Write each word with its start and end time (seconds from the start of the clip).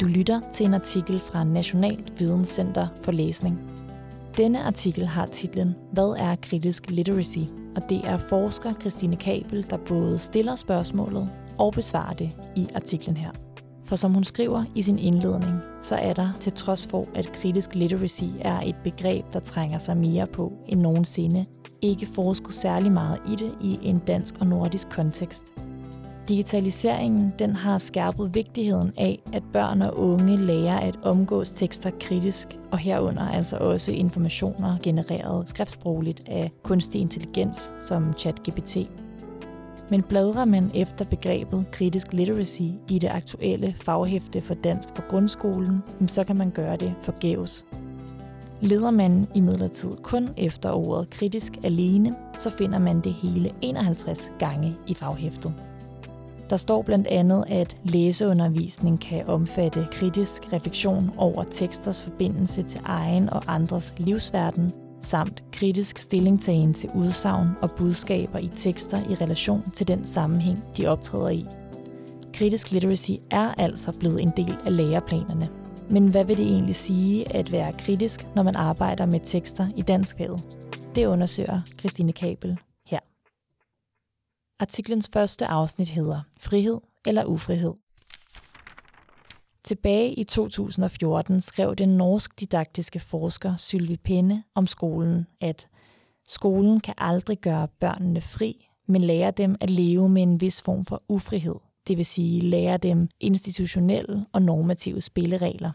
Du 0.00 0.06
lytter 0.06 0.40
til 0.52 0.66
en 0.66 0.74
artikel 0.74 1.20
fra 1.20 1.44
Nationalt 1.44 2.20
Videnscenter 2.20 2.86
for 3.02 3.12
Læsning. 3.12 3.60
Denne 4.36 4.62
artikel 4.62 5.06
har 5.06 5.26
titlen 5.26 5.74
Hvad 5.92 6.16
er 6.18 6.36
kritisk 6.36 6.90
literacy? 6.90 7.38
Og 7.76 7.82
det 7.90 8.00
er 8.04 8.18
forsker 8.18 8.72
Christine 8.80 9.16
Kabel, 9.16 9.70
der 9.70 9.76
både 9.76 10.18
stiller 10.18 10.56
spørgsmålet 10.56 11.32
og 11.58 11.72
besvarer 11.72 12.14
det 12.14 12.30
i 12.56 12.66
artiklen 12.74 13.16
her. 13.16 13.30
For 13.86 13.96
som 13.96 14.14
hun 14.14 14.24
skriver 14.24 14.64
i 14.74 14.82
sin 14.82 14.98
indledning, 14.98 15.60
så 15.82 15.96
er 15.96 16.12
der, 16.12 16.32
til 16.40 16.52
trods 16.52 16.86
for 16.86 17.08
at 17.14 17.32
kritisk 17.32 17.74
literacy 17.74 18.24
er 18.40 18.60
et 18.60 18.76
begreb, 18.84 19.24
der 19.32 19.40
trænger 19.40 19.78
sig 19.78 19.96
mere 19.96 20.26
på 20.26 20.52
end 20.68 20.80
nogensinde, 20.80 21.44
ikke 21.82 22.06
forsket 22.06 22.54
særlig 22.54 22.92
meget 22.92 23.18
i 23.28 23.36
det 23.36 23.54
i 23.60 23.78
en 23.82 23.98
dansk 23.98 24.34
og 24.40 24.46
nordisk 24.46 24.88
kontekst. 24.88 25.55
Digitaliseringen 26.28 27.32
den 27.38 27.56
har 27.56 27.78
skærpet 27.78 28.34
vigtigheden 28.34 28.92
af, 28.96 29.22
at 29.32 29.42
børn 29.52 29.82
og 29.82 29.98
unge 29.98 30.36
lærer 30.36 30.78
at 30.78 30.98
omgås 31.02 31.50
tekster 31.50 31.90
kritisk, 32.00 32.58
og 32.70 32.78
herunder 32.78 33.28
altså 33.28 33.56
også 33.56 33.92
informationer 33.92 34.76
genereret 34.82 35.48
skriftsprogligt 35.48 36.22
af 36.26 36.52
kunstig 36.62 37.00
intelligens 37.00 37.72
som 37.78 38.12
ChatGPT. 38.12 38.76
Men 39.90 40.02
bladrer 40.02 40.44
man 40.44 40.70
efter 40.74 41.04
begrebet 41.04 41.66
kritisk 41.70 42.12
literacy 42.12 42.62
i 42.88 42.98
det 42.98 43.08
aktuelle 43.08 43.74
faghæfte 43.84 44.40
for 44.40 44.54
dansk 44.54 44.88
for 44.94 45.08
grundskolen, 45.08 45.82
så 46.06 46.24
kan 46.24 46.36
man 46.36 46.50
gøre 46.50 46.76
det 46.76 46.94
forgæves. 47.02 47.64
Leder 48.60 48.90
man 48.90 49.26
i 49.34 49.42
kun 50.02 50.28
efter 50.36 50.70
ordet 50.72 51.10
kritisk 51.10 51.52
alene, 51.64 52.14
så 52.38 52.50
finder 52.50 52.78
man 52.78 53.00
det 53.00 53.12
hele 53.12 53.50
51 53.62 54.32
gange 54.38 54.76
i 54.86 54.94
faghæftet. 54.94 55.54
Der 56.50 56.56
står 56.56 56.82
blandt 56.82 57.06
andet, 57.06 57.44
at 57.48 57.76
læseundervisning 57.84 59.00
kan 59.00 59.28
omfatte 59.28 59.86
kritisk 59.90 60.52
refleksion 60.52 61.10
over 61.16 61.42
teksters 61.42 62.02
forbindelse 62.02 62.62
til 62.62 62.80
egen 62.84 63.30
og 63.30 63.42
andres 63.46 63.94
livsverden, 63.98 64.72
samt 65.02 65.44
kritisk 65.52 65.98
stillingtagen 65.98 66.74
til 66.74 66.90
udsagn 66.94 67.48
og 67.62 67.70
budskaber 67.70 68.38
i 68.38 68.50
tekster 68.56 69.10
i 69.10 69.14
relation 69.14 69.70
til 69.70 69.88
den 69.88 70.06
sammenhæng, 70.06 70.64
de 70.76 70.86
optræder 70.86 71.28
i. 71.28 71.46
Kritisk 72.34 72.72
literacy 72.72 73.12
er 73.30 73.54
altså 73.58 73.92
blevet 73.92 74.20
en 74.20 74.32
del 74.36 74.56
af 74.66 74.76
læreplanerne. 74.76 75.48
Men 75.90 76.08
hvad 76.08 76.24
vil 76.24 76.36
det 76.36 76.46
egentlig 76.46 76.76
sige 76.76 77.36
at 77.36 77.52
være 77.52 77.72
kritisk, 77.72 78.26
når 78.34 78.42
man 78.42 78.56
arbejder 78.56 79.06
med 79.06 79.20
tekster 79.24 79.66
i 79.76 79.82
danskfaget? 79.82 80.44
Det 80.94 81.06
undersøger 81.06 81.60
Christine 81.78 82.12
Kabel. 82.12 82.58
Artiklens 84.58 85.10
første 85.12 85.46
afsnit 85.46 85.88
hedder 85.88 86.20
Frihed 86.40 86.80
eller 87.06 87.24
ufrihed. 87.24 87.74
Tilbage 89.64 90.14
i 90.14 90.24
2014 90.24 91.40
skrev 91.40 91.76
den 91.76 91.88
norsk 91.88 92.40
didaktiske 92.40 93.00
forsker 93.00 93.56
Sylvie 93.56 93.96
Penne 93.96 94.44
om 94.54 94.66
skolen, 94.66 95.26
at 95.40 95.68
skolen 96.28 96.80
kan 96.80 96.94
aldrig 96.98 97.38
gøre 97.38 97.68
børnene 97.68 98.20
fri, 98.20 98.68
men 98.88 99.04
lære 99.04 99.30
dem 99.30 99.56
at 99.60 99.70
leve 99.70 100.08
med 100.08 100.22
en 100.22 100.40
vis 100.40 100.62
form 100.62 100.84
for 100.84 101.02
ufrihed, 101.08 101.56
det 101.88 101.96
vil 101.96 102.06
sige 102.06 102.40
lære 102.40 102.76
dem 102.76 103.08
institutionelle 103.20 104.26
og 104.32 104.42
normative 104.42 105.00
spilleregler. 105.00 105.72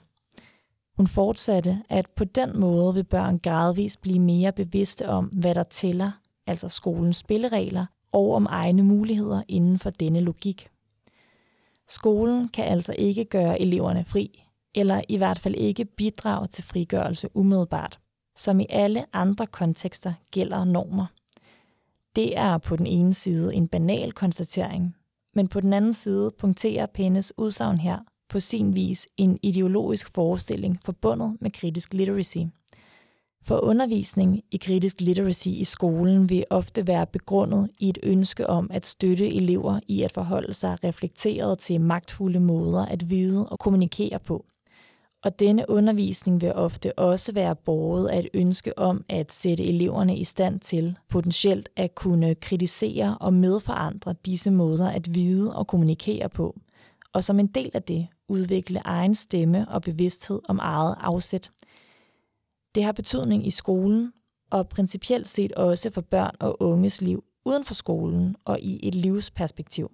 Hun 0.97 1.07
fortsatte, 1.07 1.83
at 1.89 2.05
på 2.15 2.23
den 2.23 2.59
måde 2.59 2.93
vil 2.93 3.03
børn 3.03 3.39
gradvist 3.39 4.02
blive 4.02 4.19
mere 4.19 4.52
bevidste 4.52 5.09
om, 5.09 5.25
hvad 5.25 5.55
der 5.55 5.63
tæller, 5.63 6.11
altså 6.47 6.69
skolens 6.69 7.17
spilleregler, 7.17 7.85
og 8.12 8.34
om 8.34 8.45
egne 8.50 8.84
muligheder 8.84 9.44
inden 9.48 9.80
for 9.80 9.90
denne 9.90 10.20
logik. 10.20 10.67
Skolen 11.88 12.48
kan 12.48 12.66
altså 12.66 12.95
ikke 12.98 13.26
gøre 13.26 13.62
eleverne 13.62 14.06
fri, 14.06 14.44
eller 14.76 15.02
i 15.09 15.17
hvert 15.17 15.40
fald 15.40 15.56
ikke 15.56 15.86
bidrage 15.86 16.48
til 16.48 16.64
frigørelse 16.64 17.30
umiddelbart. 17.34 18.00
Som 18.38 18.60
i 18.60 18.66
alle 18.70 19.05
andre 19.14 19.48
kontekster 19.48 20.14
gælder 20.32 20.64
normer. 20.64 21.05
Det 22.16 22.38
er 22.38 22.58
på 22.58 22.76
den 22.76 22.88
ene 22.88 23.14
side 23.14 23.55
en 23.55 23.67
banal 23.67 24.11
konstatering, 24.11 24.95
men 25.36 25.48
på 25.48 25.60
den 25.60 25.73
anden 25.73 25.94
side 25.94 26.32
punkterer 26.39 26.86
Pennes 26.86 27.33
udsagn 27.38 27.77
her 27.77 28.00
på 28.30 28.39
sin 28.39 28.76
vis 28.76 29.08
en 29.17 29.39
ideologisk 29.44 30.14
forestilling 30.14 30.80
forbundet 30.86 31.38
med 31.42 31.52
kritisk 31.52 31.94
literacy– 31.94 32.38
for 33.43 33.63
undervisning 33.63 34.43
i 34.52 34.57
kritisk 34.57 35.02
literacy 35.02 35.47
i 35.47 35.63
skolen 35.63 36.29
vil 36.29 36.45
ofte 36.49 36.87
være 36.87 37.05
begrundet 37.05 37.69
i 37.79 37.89
et 37.89 37.97
ønske 38.03 38.49
om 38.49 38.71
at 38.73 38.85
støtte 38.85 39.35
elever 39.35 39.79
i 39.87 40.02
at 40.02 40.11
forholde 40.11 40.53
sig 40.53 40.77
reflekteret 40.83 41.59
til 41.59 41.81
magtfulde 41.81 42.39
måder 42.39 42.85
at 42.85 43.09
vide 43.09 43.49
og 43.49 43.59
kommunikere 43.59 44.19
på. 44.19 44.45
Og 45.23 45.39
denne 45.39 45.69
undervisning 45.69 46.41
vil 46.41 46.53
ofte 46.53 46.99
også 46.99 47.33
være 47.33 47.55
båret 47.55 48.07
af 48.07 48.19
et 48.19 48.29
ønske 48.33 48.77
om 48.77 49.05
at 49.09 49.31
sætte 49.31 49.63
eleverne 49.63 50.17
i 50.17 50.23
stand 50.23 50.59
til 50.59 50.97
potentielt 51.09 51.69
at 51.75 51.95
kunne 51.95 52.35
kritisere 52.35 53.17
og 53.21 53.33
medforandre 53.33 54.15
disse 54.25 54.52
måder 54.52 54.89
at 54.89 55.15
vide 55.15 55.55
og 55.55 55.67
kommunikere 55.67 56.29
på, 56.29 56.59
og 57.13 57.23
som 57.23 57.39
en 57.39 57.47
del 57.47 57.71
af 57.73 57.83
det 57.83 58.08
udvikle 58.29 58.81
egen 58.85 59.15
stemme 59.15 59.67
og 59.69 59.81
bevidsthed 59.81 60.39
om 60.47 60.59
eget 60.61 60.95
afsæt– 60.99 61.52
det 62.76 62.83
har 62.83 62.92
betydning 62.92 63.48
i 63.48 63.52
skolen, 63.52 64.14
og 64.49 64.70
principielt 64.70 65.27
set 65.27 65.52
også 65.52 65.89
for 65.89 66.02
børn 66.02 66.36
og 66.39 66.61
unges 66.61 67.02
liv 67.02 67.23
uden 67.45 67.64
for 67.64 67.73
skolen 67.73 68.36
og 68.45 68.59
i 68.59 68.87
et 68.87 68.95
livsperspektiv. 68.95 69.92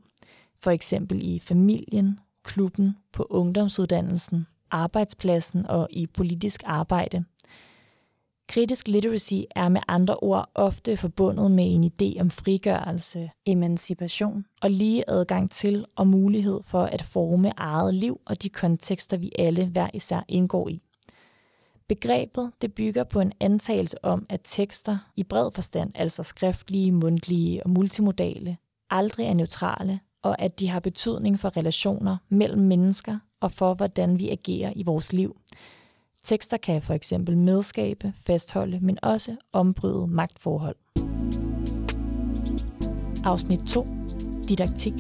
For 0.59 0.71
eksempel 0.71 1.19
i 1.23 1.39
familien, 1.39 2.19
klubben, 2.43 2.97
på 3.13 3.27
ungdomsuddannelsen, 3.29 4.47
arbejdspladsen 4.71 5.67
og 5.67 5.88
i 5.91 6.07
politisk 6.07 6.63
arbejde. 6.65 7.25
Kritisk 8.47 8.88
literacy 8.88 9.33
er 9.55 9.69
med 9.69 9.81
andre 9.88 10.15
ord 10.15 10.49
ofte 10.55 10.97
forbundet 10.97 11.51
med 11.51 11.73
en 11.73 11.83
idé 11.83 12.21
om 12.21 12.29
frigørelse, 12.29 13.31
emancipation 13.45 14.45
og 14.61 14.71
lige 14.71 15.09
adgang 15.09 15.51
til 15.51 15.85
og 15.95 16.07
mulighed 16.07 16.59
for 16.65 16.81
at 16.81 17.01
forme 17.01 17.51
eget 17.57 17.94
liv 17.94 18.21
og 18.25 18.44
de 18.44 18.49
kontekster, 18.49 19.17
vi 19.17 19.31
alle 19.39 19.65
hver 19.65 19.89
især 19.94 20.23
indgår 20.27 20.69
i. 20.69 20.81
Begrebet 21.87 22.51
det 22.61 22.73
bygger 22.73 23.03
på 23.03 23.19
en 23.19 23.31
antagelse 23.39 24.05
om, 24.05 24.25
at 24.29 24.41
tekster 24.43 24.97
i 25.15 25.23
bred 25.23 25.51
forstand, 25.55 25.91
altså 25.95 26.23
skriftlige, 26.23 26.91
mundtlige 26.91 27.63
og 27.63 27.69
multimodale, 27.69 28.57
aldrig 28.89 29.25
er 29.25 29.33
neutrale, 29.33 29.99
og 30.21 30.41
at 30.41 30.59
de 30.59 30.67
har 30.67 30.79
betydning 30.79 31.39
for 31.39 31.57
relationer 31.57 32.17
mellem 32.29 32.61
mennesker 32.61 33.19
og 33.39 33.51
for, 33.51 33.73
hvordan 33.73 34.19
vi 34.19 34.29
agerer 34.29 34.73
i 34.75 34.83
vores 34.83 35.13
liv. 35.13 35.37
Tekster 36.23 36.57
kan 36.57 36.81
for 36.81 36.93
eksempel 36.93 37.37
medskabe, 37.37 38.13
fastholde, 38.27 38.79
men 38.79 38.99
også 39.03 39.35
ombryde 39.53 40.07
magtforhold. 40.07 40.75
Afsnit 43.23 43.59
2. 43.67 43.87
Didaktik. 44.49 44.93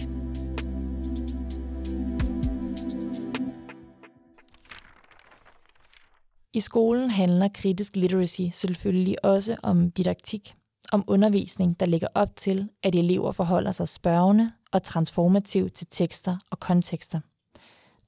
I 6.57 6.59
skolen 6.59 7.09
handler 7.09 7.47
kritisk 7.47 7.95
literacy 7.95 8.41
selvfølgelig 8.53 9.25
også 9.25 9.55
om 9.63 9.91
didaktik, 9.91 10.55
om 10.91 11.03
undervisning, 11.07 11.79
der 11.79 11.85
ligger 11.85 12.07
op 12.13 12.35
til, 12.35 12.69
at 12.83 12.95
elever 12.95 13.31
forholder 13.31 13.71
sig 13.71 13.87
spørgende 13.87 14.51
og 14.71 14.83
transformativt 14.83 15.73
til 15.73 15.87
tekster 15.89 16.37
og 16.51 16.59
kontekster. 16.59 17.19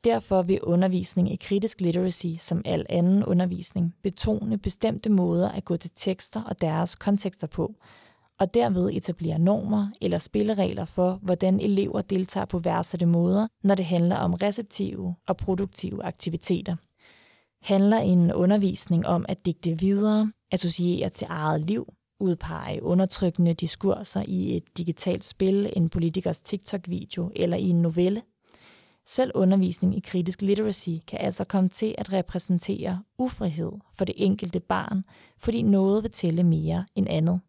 Derfor 0.04 0.42
vil 0.42 0.62
undervisning 0.62 1.34
i 1.34 1.36
kritisk 1.36 1.82
literacy, 1.82 2.28
som 2.40 2.62
al 2.66 2.86
anden 2.90 3.24
undervisning, 3.24 3.96
betone 4.04 4.58
bestemte 4.58 5.10
måder 5.10 5.50
at 5.50 5.66
gå 5.66 5.78
til 5.78 5.92
tekster 5.96 6.44
og 6.44 6.62
deres 6.62 6.96
kontekster 6.96 7.48
på, 7.48 7.76
og 8.40 8.54
derved 8.54 8.90
etablere 8.94 9.40
normer 9.40 9.88
eller 10.02 10.20
spilleregler 10.20 10.86
for, 10.86 11.20
hvordan 11.22 11.60
elever 11.60 12.02
deltager 12.02 12.46
på 12.46 12.60
værdsatte 12.60 13.06
måder, 13.06 13.48
når 13.64 13.76
det 13.76 13.86
handler 13.86 14.16
om 14.16 14.34
receptive 14.34 15.16
og 15.28 15.38
produktive 15.38 16.04
aktiviteter– 16.04 16.76
handler 17.62 17.98
en 17.98 18.34
undervisning 18.34 19.08
om 19.08 19.26
at 19.30 19.46
digte 19.46 19.80
videre, 19.80 20.32
associere 20.52 21.10
til 21.10 21.28
eget 21.30 21.62
liv, 21.62 21.94
udpege 22.20 22.84
undertrykkende 22.84 23.54
diskurser 23.54 24.24
i 24.28 24.58
et 24.58 24.78
digitalt 24.78 25.26
spil, 25.26 25.74
en 25.76 25.90
politikers 25.90 26.40
TikTok-video 26.40 27.32
eller 27.36 27.58
i 27.58 27.70
en 27.70 27.82
novelle. 27.82 28.22
Selv 29.06 29.32
undervisning 29.36 29.98
i 29.98 30.00
kritisk 30.00 30.42
literacy 30.42 30.90
kan 31.08 31.20
altså 31.22 31.44
komme 31.44 31.70
til 31.70 31.96
at 31.98 32.14
repræsentere 32.14 33.04
ufrihed 33.18 33.72
for 33.98 34.06
det 34.06 34.16
enkelte 34.18 34.60
barn, 34.60 35.04
fordi 35.38 35.62
noget 35.62 36.04
vil 36.04 36.12
tælle 36.12 36.44
mere 36.44 36.86
end 36.96 37.08
andet. 37.10 37.40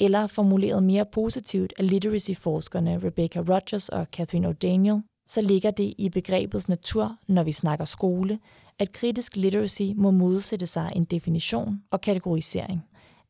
Eller 0.00 0.26
formuleret 0.26 0.82
mere 0.82 1.06
positivt 1.12 1.72
af 1.78 1.90
literacy-forskerne 1.90 3.00
Rebecca 3.04 3.40
Rogers 3.40 3.88
og 3.88 4.06
Catherine 4.12 4.48
O'Daniel, 4.48 5.24
så 5.28 5.40
ligger 5.40 5.70
det 5.70 5.94
i 5.98 6.08
begrebets 6.08 6.68
natur, 6.68 7.16
når 7.28 7.42
vi 7.42 7.52
snakker 7.52 7.84
skole, 7.84 8.38
at 8.80 8.92
kritisk 8.92 9.36
literacy 9.36 9.82
må 9.96 10.10
modsætte 10.10 10.66
sig 10.66 10.92
en 10.96 11.04
definition 11.04 11.82
og 11.90 12.00
kategorisering. 12.00 12.82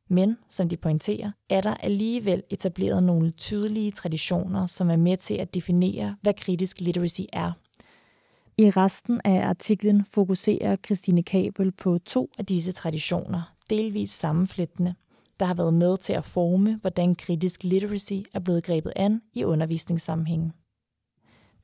Men, 0.08 0.37
som 0.49 0.69
de 0.69 0.76
pointerer, 0.76 1.31
er 1.49 1.61
der 1.61 1.75
alligevel 1.75 2.43
etableret 2.50 3.02
nogle 3.02 3.31
tydelige 3.31 3.91
traditioner, 3.91 4.67
som 4.67 4.91
er 4.91 4.97
med 4.97 5.17
til 5.17 5.35
at 5.35 5.55
definere, 5.55 6.17
hvad 6.23 6.35
kritisk 6.35 6.81
literacy 6.81 7.20
er. 7.32 7.52
I 8.58 8.70
resten 8.70 9.20
af 9.25 9.49
artiklen 9.49 10.05
fokuserer 10.05 10.76
Christine 10.85 11.23
Kabel 11.23 11.73
på 11.73 11.99
to 11.99 12.31
af 12.38 12.47
disse 12.47 12.73
traditioner, 12.73 13.55
delvis 13.70 14.11
sammenflættende, 14.11 14.94
der 15.41 15.47
har 15.47 15.55
været 15.55 15.75
med 15.75 15.97
til 15.99 16.12
at 16.12 16.25
forme, 16.25 16.79
hvordan 16.81 17.14
kritisk 17.14 17.64
literacy 17.64 18.20
er 18.35 18.41
blevet 18.41 18.64
grebet 18.64 18.93
an 18.97 19.23
i 19.35 19.44
undervisningssammenhængen. 19.44 20.52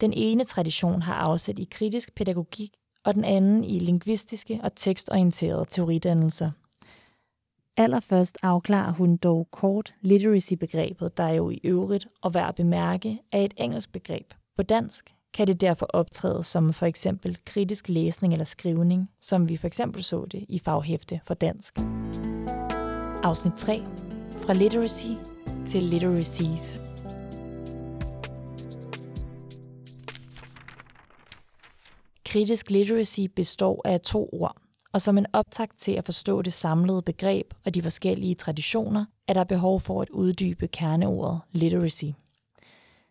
Den 0.01 0.13
ene 0.13 0.45
tradition 0.45 1.03
har 1.03 1.15
afsæt 1.15 1.59
i 1.59 1.69
kritisk 1.71 2.15
pædagogik, 2.15 2.71
og 3.07 3.15
den 3.15 3.25
anden 3.25 3.65
i 3.65 3.79
lingvistiske 3.79 4.61
og 4.63 4.75
tekstorienterede 4.77 5.67
teoridannelser. 5.71 6.51
Allerførst 7.77 8.39
afklarer 8.43 8.93
hun 8.93 9.17
dog 9.17 9.49
kort 9.51 9.95
literacy-begrebet, 10.01 11.17
der 11.17 11.29
jo 11.29 11.51
i 11.51 11.61
øvrigt 11.65 12.07
og 12.23 12.35
værd 12.35 12.49
at 12.49 12.55
bemærke 12.55 13.19
er 13.33 13.41
et 13.41 13.55
engelsk 13.57 13.93
begreb. 13.93 14.35
På 14.57 14.63
dansk 14.63 15.15
kan 15.35 15.47
det 15.47 15.61
derfor 15.61 15.87
optræde 15.87 16.45
som 16.45 16.73
for 16.73 16.87
eksempel 16.87 17.39
kritisk 17.47 17.89
læsning 17.89 18.33
eller 18.33 18.45
skrivning, 18.45 19.11
som 19.21 19.49
vi 19.49 19.57
for 19.57 19.67
eksempel 19.67 20.03
så 20.03 20.25
det 20.25 20.45
i 20.49 20.59
faghæfte 20.59 21.21
for 21.25 21.35
dansk. 21.35 21.79
Afsnit 23.23 23.55
3. 23.55 23.83
Fra 24.39 24.53
literacy 24.53 25.11
til 25.67 25.83
literacies. 25.83 26.81
Kritisk 32.37 32.71
literacy 32.71 33.21
består 33.37 33.83
af 33.85 34.01
to 34.01 34.29
ord, 34.33 34.57
og 34.93 35.01
som 35.01 35.19
en 35.19 35.27
optakt 35.33 35.79
til 35.79 35.93
at 35.93 36.05
forstå 36.05 36.43
det 36.43 36.53
samlede 36.53 37.03
begreb 37.03 37.55
og 37.65 37.75
de 37.75 37.83
forskellige 37.83 38.35
traditioner, 38.35 39.05
er 39.29 39.33
der 39.33 39.45
behov 39.45 39.81
for 39.81 40.03
at 40.03 40.11
uddybe 40.11 40.69
kerneordet 40.69 41.41
literacy. 41.53 42.05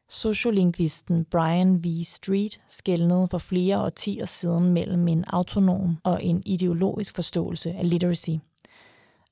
Sociolingvisten 0.10 1.26
Brian 1.26 1.84
V. 1.84 2.04
Street 2.04 2.62
skældnede 2.70 3.28
for 3.32 3.38
flere 3.38 3.82
årtier 3.82 4.26
siden 4.26 4.74
mellem 4.74 5.08
en 5.08 5.26
autonom 5.28 5.98
og 6.04 6.24
en 6.24 6.44
ideologisk 6.46 7.16
forståelse 7.16 7.72
af 7.72 7.90
literacy. 7.90 8.30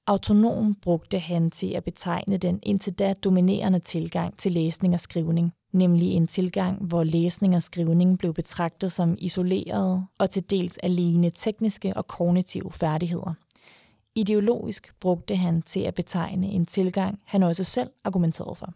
Autonom 0.07 0.75
brugte 0.75 1.19
han 1.19 1.51
til 1.51 1.73
at 1.73 1.83
betegne 1.83 2.37
den 2.37 2.59
indtil 2.63 2.93
da 2.93 3.13
dominerende 3.13 3.79
tilgang 3.79 4.37
til 4.37 4.51
læsning 4.51 4.93
og 4.93 4.99
skrivning, 4.99 5.53
nemlig 5.73 6.11
en 6.11 6.27
tilgang, 6.27 6.83
hvor 6.83 7.03
læsning 7.03 7.55
og 7.55 7.63
skrivning 7.63 8.19
blev 8.19 8.33
betragtet 8.33 8.91
som 8.91 9.15
isolerede 9.19 10.05
og 10.17 10.29
til 10.29 10.49
dels 10.49 10.77
alene 10.77 11.29
tekniske 11.29 11.93
og 11.97 12.07
kognitive 12.07 12.71
færdigheder. 12.71 13.33
Ideologisk 14.15 14.93
brugte 14.99 15.35
han 15.35 15.61
til 15.61 15.79
at 15.79 15.95
betegne 15.95 16.47
en 16.47 16.65
tilgang, 16.65 17.19
han 17.25 17.43
også 17.43 17.63
selv 17.63 17.89
argumenterede 18.03 18.55
for. 18.55 18.73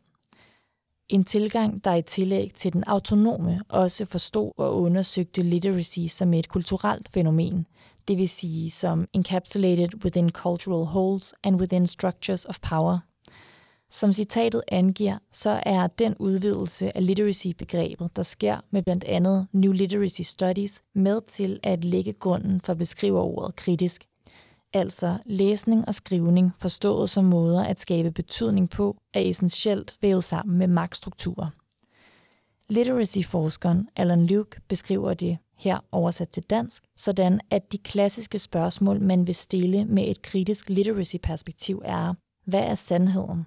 En 1.10 1.24
tilgang, 1.24 1.84
der 1.84 1.94
i 1.94 2.02
tillæg 2.02 2.52
til 2.56 2.74
den 2.74 2.84
autonome 2.88 3.62
også 3.70 4.06
forstod 4.06 4.52
og 4.58 4.82
undersøgte 4.82 5.42
literacy 5.42 6.00
som 6.10 6.34
et 6.34 6.50
kulturelt 6.50 7.10
fænomen, 7.14 7.66
det 8.08 8.18
vil 8.18 8.30
sige 8.30 8.72
som 8.72 9.08
encapsulated 9.14 10.04
within 10.04 10.30
cultural 10.30 10.86
holds 10.86 11.34
and 11.44 11.62
within 11.62 11.88
structures 11.88 12.46
of 12.46 12.60
power. 12.62 13.00
Som 13.92 14.14
citatet 14.14 14.62
angiver, 14.68 15.18
så 15.32 15.62
er 15.66 15.88
den 15.88 16.16
udvidelse 16.20 16.98
af 16.98 17.06
literacy-begrebet, 17.06 18.16
der 18.16 18.24
sker 18.24 18.58
med 18.72 18.84
blandt 18.84 19.04
andet 19.04 19.48
New 19.52 19.72
Literacy 19.72 20.22
Studies, 20.22 20.82
med 20.96 21.22
til 21.28 21.60
at 21.64 21.84
lægge 21.84 22.14
grunden 22.14 22.62
for 22.62 22.74
beskriverordet 22.74 23.56
kritisk– 23.56 24.04
altså 24.74 25.18
læsning 25.26 25.88
og 25.88 25.96
skrivning 25.96 26.52
forstået 26.60 27.10
som 27.10 27.26
måder 27.26 27.64
at 27.64 27.80
skabe 27.80 28.12
betydning 28.12 28.70
på, 28.70 28.98
er 29.14 29.20
essentielt 29.20 29.98
vævet 30.02 30.24
sammen 30.24 30.58
med 30.58 30.68
magtstrukturer. 30.68 31.50
Literacy-forskeren 32.70 33.90
Alan 33.96 34.28
Luke 34.28 34.62
beskriver 34.68 35.14
det 35.14 35.38
her 35.58 35.80
oversat 35.92 36.30
til 36.30 36.44
dansk, 36.44 36.84
sådan 36.98 37.42
at 37.52 37.72
de 37.72 37.78
klassiske 37.78 38.40
spørgsmål, 38.40 39.02
man 39.02 39.28
vil 39.28 39.36
stille 39.36 39.86
med 39.86 40.08
et 40.08 40.22
kritisk 40.22 40.70
literacy-perspektiv 40.70 41.82
er, 41.86 42.14
hvad 42.46 42.62
er 42.62 42.76
sandheden? 42.76 43.46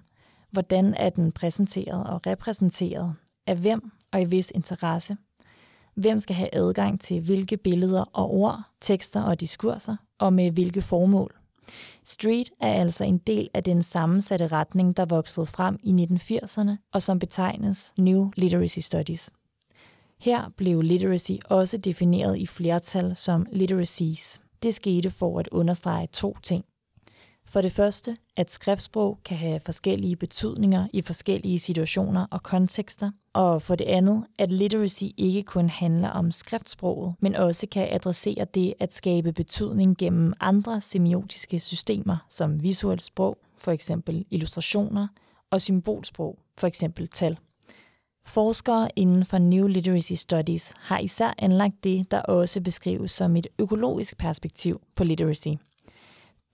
Hvordan 0.51 0.93
er 0.93 1.09
den 1.09 1.31
præsenteret 1.31 2.07
og 2.07 2.27
repræsenteret? 2.27 3.15
Af 3.47 3.57
hvem 3.57 3.91
og 4.11 4.21
i 4.21 4.25
vis 4.25 4.51
interesse? 4.55 5.17
Hvem 5.95 6.19
skal 6.19 6.35
have 6.35 6.55
adgang 6.55 7.01
til 7.01 7.21
hvilke 7.21 7.57
billeder 7.57 8.01
og 8.13 8.33
ord, 8.33 8.61
tekster 8.81 9.21
og 9.21 9.39
diskurser? 9.39 9.95
og 10.21 10.33
med 10.33 10.51
hvilke 10.51 10.81
formål. 10.81 11.35
Street 12.03 12.49
er 12.59 12.73
altså 12.73 13.03
en 13.03 13.17
del 13.17 13.49
af 13.53 13.63
den 13.63 13.83
sammensatte 13.83 14.47
retning, 14.47 14.97
der 14.97 15.05
voksede 15.05 15.45
frem 15.45 15.79
i 15.83 16.07
1980'erne 16.11 16.71
og 16.93 17.01
som 17.01 17.19
betegnes 17.19 17.93
New 17.97 18.31
Literacy 18.35 18.79
Studies. 18.79 19.31
Her 20.19 20.49
blev 20.57 20.81
literacy 20.81 21.31
også 21.45 21.77
defineret 21.77 22.37
i 22.37 22.45
flertal 22.45 23.15
som 23.15 23.45
literacies. 23.51 24.41
Det 24.63 24.75
skete 24.75 25.11
for 25.11 25.39
at 25.39 25.49
understrege 25.51 26.07
to 26.07 26.37
ting. 26.43 26.65
For 27.51 27.61
det 27.61 27.71
første, 27.71 28.17
at 28.37 28.51
skriftsprog 28.51 29.19
kan 29.25 29.37
have 29.37 29.59
forskellige 29.59 30.15
betydninger 30.15 30.87
i 30.93 31.01
forskellige 31.01 31.59
situationer 31.59 32.25
og 32.31 32.43
kontekster, 32.43 33.11
og 33.33 33.61
for 33.61 33.75
det 33.75 33.85
andet, 33.85 34.25
at 34.37 34.51
literacy 34.51 35.03
ikke 35.17 35.43
kun 35.43 35.69
handler 35.69 36.09
om 36.09 36.31
skriftsproget, 36.31 37.15
men 37.19 37.35
også 37.35 37.67
kan 37.67 37.87
adressere 37.91 38.45
det 38.53 38.73
at 38.79 38.93
skabe 38.93 39.33
betydning 39.33 39.97
gennem 39.97 40.33
andre 40.39 40.81
semiotiske 40.81 41.59
systemer, 41.59 42.17
som 42.29 42.63
visuelt 42.63 43.03
sprog, 43.03 43.37
for 43.57 43.71
eksempel 43.71 44.25
illustrationer, 44.29 45.07
og 45.49 45.61
symbolsprog, 45.61 46.39
for 46.57 46.67
eksempel 46.67 47.07
tal. 47.07 47.37
Forskere 48.25 48.89
inden 48.95 49.25
for 49.25 49.37
New 49.37 49.67
Literacy 49.67 50.13
Studies 50.13 50.73
har 50.77 50.99
især 50.99 51.33
anlagt 51.37 51.83
det, 51.83 52.11
der 52.11 52.21
også 52.21 52.61
beskrives 52.61 53.11
som 53.11 53.35
et 53.35 53.47
økologisk 53.59 54.17
perspektiv 54.17 54.81
på 54.95 55.03
literacy– 55.03 55.47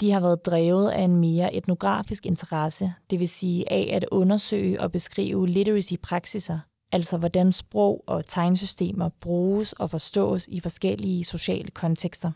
de 0.02 0.12
har 0.12 0.20
været 0.20 0.46
drevet 0.46 0.90
af 0.90 1.02
en 1.02 1.16
mere 1.16 1.54
etnografisk 1.54 2.26
interesse, 2.26 2.94
det 3.10 3.20
vil 3.20 3.30
sige 3.30 3.72
af 3.72 3.90
at 3.94 4.06
undersøge 4.12 4.82
og 4.82 4.92
beskrive 4.92 5.48
literacy-praksiser, 5.48 6.60
altså 6.92 7.18
hvordan 7.18 7.52
sprog 7.52 8.04
og 8.08 8.26
tegnsystemer 8.26 9.10
bruges 9.22 9.74
og 9.74 9.90
forstås 9.90 10.48
i 10.48 10.60
forskellige 10.60 11.24
sociale 11.24 11.72
kontekster. 11.72 12.32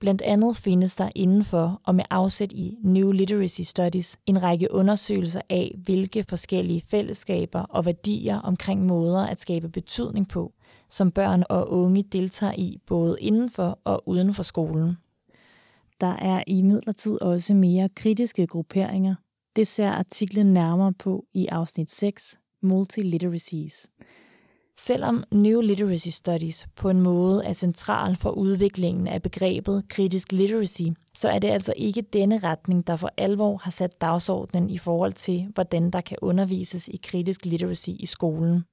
Blandt 0.00 0.22
andet 0.22 0.56
findes 0.56 0.96
der 0.96 1.10
indenfor 1.16 1.80
og 1.84 1.94
med 1.94 2.04
afsæt 2.10 2.52
i 2.52 2.78
New 2.82 3.10
Literacy 3.10 3.60
Studies 3.60 4.18
en 4.26 4.42
række 4.42 4.72
undersøgelser 4.74 5.40
af, 5.50 5.74
hvilke 5.84 6.24
forskellige 6.28 6.82
fællesskaber 6.90 7.60
og 7.60 7.86
værdier 7.86 8.38
omkring 8.38 8.86
måder 8.86 9.26
at 9.26 9.40
skabe 9.40 9.68
betydning 9.68 10.28
på, 10.28 10.52
som 10.88 11.10
børn 11.10 11.44
og 11.48 11.70
unge 11.70 12.02
deltager 12.02 12.54
i 12.56 12.78
både 12.86 13.16
indenfor 13.20 13.78
og 13.84 14.08
uden 14.08 14.34
for 14.34 14.42
skolen. 14.42 14.96
Der 16.00 16.16
er 16.16 16.44
i 16.46 16.62
midlertid 16.62 17.22
også 17.22 17.54
mere 17.54 17.88
kritiske 17.88 18.46
grupperinger. 18.46 19.14
Det 19.56 19.66
ser 19.66 19.90
artiklen 19.90 20.52
nærmere 20.52 20.92
på 20.92 21.24
i 21.34 21.46
afsnit 21.46 21.90
6, 21.90 22.38
Multiliteracies. 22.62 23.88
Selvom 24.78 25.24
New 25.32 25.60
Literacy 25.60 26.08
Studies 26.08 26.66
på 26.76 26.90
en 26.90 27.00
måde 27.00 27.44
er 27.44 27.52
central 27.52 28.16
for 28.16 28.30
udviklingen 28.30 29.06
af 29.06 29.22
begrebet 29.22 29.88
kritisk 29.88 30.32
literacy, 30.32 30.82
så 31.14 31.28
er 31.28 31.38
det 31.38 31.48
altså 31.48 31.74
ikke 31.76 32.02
denne 32.02 32.38
retning, 32.38 32.86
der 32.86 32.96
for 32.96 33.10
alvor 33.16 33.56
har 33.56 33.70
sat 33.70 34.00
dagsordenen 34.00 34.70
i 34.70 34.78
forhold 34.78 35.12
til, 35.12 35.48
hvordan 35.54 35.90
der 35.90 36.00
kan 36.00 36.16
undervises 36.22 36.88
i 36.88 37.00
kritisk 37.02 37.44
literacy 37.44 37.90
i 37.90 38.06
skolen. 38.06 38.64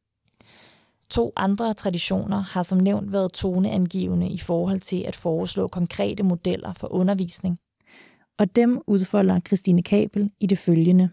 To 1.09 1.31
andre 1.35 1.73
traditioner 1.73 2.41
har 2.41 2.63
som 2.63 2.77
nævnt 2.77 3.11
været 3.11 3.33
toneangivende 3.33 4.29
i 4.29 4.37
forhold 4.37 4.79
til 4.79 5.03
at 5.07 5.15
foreslå 5.15 5.67
konkrete 5.67 6.23
modeller 6.23 6.73
for 6.73 6.93
undervisning. 6.93 7.59
Og 8.39 8.55
dem 8.55 8.81
udfolder 8.87 9.39
Christine 9.39 9.83
Kabel 9.83 10.31
i 10.39 10.45
det 10.45 10.57
følgende. 10.57 11.09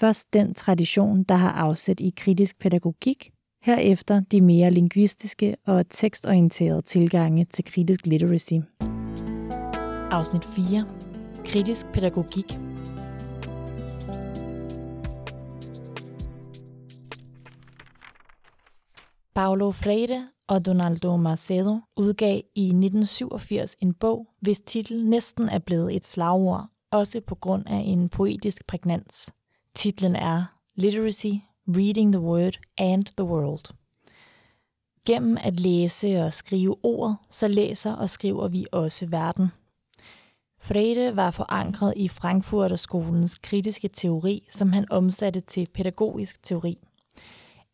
Først 0.00 0.32
den 0.32 0.54
tradition, 0.54 1.22
der 1.22 1.34
har 1.34 1.50
afsæt 1.50 2.00
i 2.00 2.12
kritisk 2.16 2.58
pædagogik, 2.58 3.30
herefter 3.62 4.20
de 4.20 4.40
mere 4.40 4.70
lingvistiske 4.70 5.56
og 5.66 5.88
tekstorienterede 5.90 6.82
tilgange 6.82 7.44
til 7.44 7.64
kritisk 7.64 8.06
literacy. 8.06 8.54
Afsnit 10.10 10.44
4. 10.44 10.86
Kritisk 11.44 11.86
pædagogik 11.92 12.58
Paulo 19.34 19.70
Freire 19.70 20.28
og 20.48 20.66
Donaldo 20.66 21.16
Macedo 21.16 21.78
udgav 21.96 22.40
i 22.54 22.64
1987 22.64 23.76
en 23.80 23.94
bog, 23.94 24.26
hvis 24.40 24.60
titel 24.60 25.04
næsten 25.04 25.48
er 25.48 25.58
blevet 25.58 25.96
et 25.96 26.06
slagord, 26.06 26.66
også 26.92 27.20
på 27.20 27.34
grund 27.34 27.66
af 27.66 27.82
en 27.86 28.08
poetisk 28.08 28.66
prægnans. 28.66 29.32
Titlen 29.74 30.16
er 30.16 30.44
Literacy, 30.74 31.26
Reading 31.68 32.12
the 32.12 32.20
Word 32.20 32.58
and 32.78 33.04
the 33.04 33.24
World. 33.24 33.74
Gennem 35.06 35.36
at 35.40 35.60
læse 35.60 36.22
og 36.22 36.32
skrive 36.32 36.76
ord, 36.82 37.16
så 37.30 37.48
læser 37.48 37.92
og 37.92 38.10
skriver 38.10 38.48
vi 38.48 38.66
også 38.72 39.06
verden. 39.06 39.48
Freire 40.60 41.16
var 41.16 41.30
forankret 41.30 41.94
i 41.96 42.08
Frankfurterskolens 42.08 43.38
kritiske 43.42 43.88
teori, 43.88 44.46
som 44.50 44.72
han 44.72 44.86
omsatte 44.90 45.40
til 45.40 45.68
pædagogisk 45.74 46.42
teori– 46.42 46.78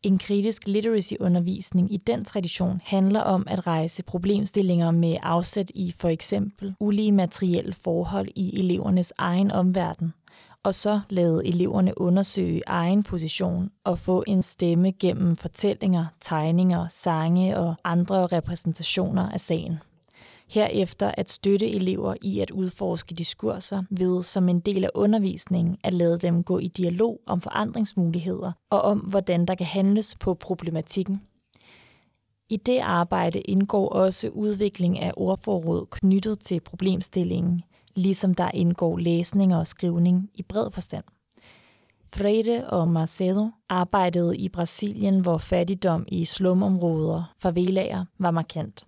en 0.03 0.17
kritisk 0.17 0.67
literacy-undervisning 0.67 1.93
i 1.93 1.97
den 1.97 2.25
tradition 2.25 2.81
handler 2.83 3.19
om 3.19 3.47
at 3.47 3.67
rejse 3.67 4.03
problemstillinger 4.03 4.91
med 4.91 5.17
afsæt 5.23 5.71
i 5.75 5.93
for 5.97 6.09
eksempel 6.09 6.75
ulige 6.79 7.11
materielle 7.11 7.73
forhold 7.73 8.27
i 8.35 8.59
elevernes 8.59 9.13
egen 9.17 9.51
omverden, 9.51 10.13
og 10.63 10.73
så 10.75 11.01
lade 11.09 11.47
eleverne 11.47 12.01
undersøge 12.01 12.61
egen 12.67 13.03
position 13.03 13.71
og 13.83 13.99
få 13.99 14.23
en 14.27 14.41
stemme 14.41 14.91
gennem 14.91 15.35
fortællinger, 15.35 16.05
tegninger, 16.21 16.87
sange 16.87 17.57
og 17.57 17.75
andre 17.83 18.25
repræsentationer 18.25 19.29
af 19.29 19.39
sagen. 19.39 19.79
Herefter 20.51 21.11
at 21.17 21.29
støtte 21.29 21.69
elever 21.71 22.15
i 22.21 22.39
at 22.39 22.51
udforske 22.51 23.15
diskurser 23.15 23.83
ved 23.89 24.23
som 24.23 24.49
en 24.49 24.59
del 24.59 24.83
af 24.83 24.89
undervisningen 24.95 25.77
at 25.83 25.93
lade 25.93 26.17
dem 26.17 26.43
gå 26.43 26.59
i 26.59 26.67
dialog 26.67 27.21
om 27.25 27.41
forandringsmuligheder 27.41 28.51
og 28.69 28.81
om, 28.81 28.99
hvordan 28.99 29.45
der 29.45 29.55
kan 29.55 29.65
handles 29.65 30.15
på 30.15 30.33
problematikken. 30.33 31.21
I 32.49 32.57
det 32.57 32.79
arbejde 32.79 33.41
indgår 33.41 33.89
også 33.89 34.29
udvikling 34.29 34.99
af 34.99 35.11
ordforråd 35.17 35.85
knyttet 35.91 36.39
til 36.39 36.59
problemstillingen, 36.59 37.61
ligesom 37.95 38.33
der 38.33 38.51
indgår 38.53 38.97
læsning 38.97 39.55
og 39.55 39.67
skrivning 39.67 40.29
i 40.33 40.43
bred 40.43 40.71
forstand. 40.71 41.03
Freire 42.15 42.67
og 42.67 42.87
Marcelo 42.87 43.49
arbejdede 43.69 44.37
i 44.37 44.49
Brasilien, 44.49 45.19
hvor 45.19 45.37
fattigdom 45.37 46.05
i 46.07 46.25
slumområder, 46.25 47.33
favelaer, 47.39 48.05
var 48.19 48.31
markant. 48.31 48.85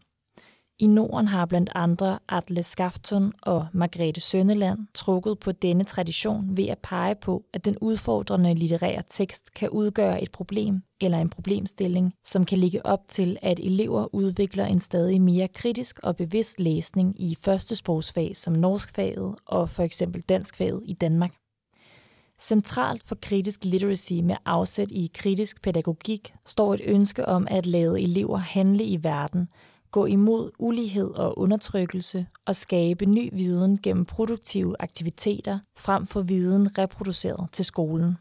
I 0.80 0.88
Norden 0.88 1.28
har 1.28 1.46
blandt 1.46 1.70
andre 1.76 2.20
Atle 2.30 2.64
Skafton 2.64 3.34
og 3.42 3.68
Margrethe 3.74 4.22
Søndeland 4.22 4.80
trukket 4.94 5.40
på 5.40 5.52
denne 5.52 5.84
tradition 5.84 6.58
ved 6.58 6.68
at 6.68 6.80
pege 6.80 7.16
på, 7.16 7.44
at 7.54 7.66
den 7.66 7.76
udfordrende 7.82 8.54
litterære 8.54 9.04
tekst 9.10 9.54
kan 9.54 9.70
udgøre 9.70 10.24
et 10.24 10.32
problem 10.32 10.82
eller 11.02 11.18
en 11.18 11.30
problemstilling, 11.30 12.14
som 12.26 12.46
kan 12.46 12.58
ligge 12.58 12.86
op 12.86 13.00
til, 13.08 13.38
at 13.42 13.60
elever 13.60 14.16
udvikler 14.16 14.66
en 14.66 14.80
stadig 14.80 15.22
mere 15.22 15.48
kritisk 15.48 16.00
og 16.04 16.16
bevidst 16.16 16.60
læsning 16.60 17.22
i 17.22 17.38
første 17.42 17.76
sprogsfag 17.76 18.36
som 18.36 18.54
norskfaget 18.54 19.36
og 19.46 19.70
for 19.70 19.84
eksempel 19.84 20.22
danskfaget 20.22 20.82
i 20.86 20.94
Danmark. 20.94 21.34
Centralt 22.42 23.08
for 23.08 23.18
kritisk 23.22 23.66
literacy 23.66 24.14
med 24.14 24.36
afsæt 24.46 24.92
i 24.92 25.12
kritisk 25.14 25.62
pædagogik 25.62 26.34
står 26.46 26.74
et 26.74 26.82
ønske 26.86 27.26
om 27.26 27.48
at 27.50 27.66
lade 27.66 28.02
elever 28.02 28.38
handle 28.38 28.84
i 28.84 29.04
verden, 29.04 29.48
gå 29.94 30.06
imod 30.06 30.52
ulighed 30.60 31.12
og 31.12 31.40
undertrykkelse 31.40 32.28
og 32.46 32.56
skabe 32.56 33.06
ny 33.06 33.30
viden 33.34 33.80
gennem 33.84 34.06
produktive 34.06 34.76
aktiviteter 34.80 35.60
frem 35.78 36.08
for 36.08 36.22
viden 36.22 36.78
reproduceret 36.78 37.50
til 37.52 37.66
skolen. 37.66 38.18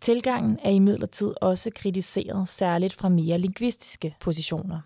Tilgangen 0.00 0.58
er 0.62 0.70
imidlertid 0.70 1.32
også 1.40 1.70
kritiseret 1.74 2.48
særligt 2.48 2.94
fra 2.94 3.08
mere 3.08 3.38
lingvistiske 3.38 4.16
positioner. 4.20 4.80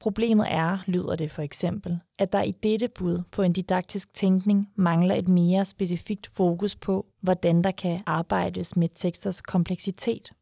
Problemet 0.00 0.46
er, 0.50 0.78
lyder 0.86 1.16
det 1.16 1.30
for 1.30 1.42
eksempel, 1.42 1.98
at 2.18 2.32
der 2.32 2.42
i 2.42 2.50
dette 2.50 2.88
bud 2.88 3.22
på 3.30 3.42
en 3.42 3.52
didaktisk 3.52 4.14
tænkning 4.14 4.68
mangler 4.76 5.14
et 5.14 5.28
mere 5.28 5.64
specifikt 5.64 6.30
fokus 6.32 6.76
på, 6.76 7.06
hvordan 7.20 7.64
der 7.64 7.70
kan 7.70 8.00
arbejdes 8.06 8.76
med 8.76 8.88
teksters 8.94 9.40
kompleksitet. 9.40 10.32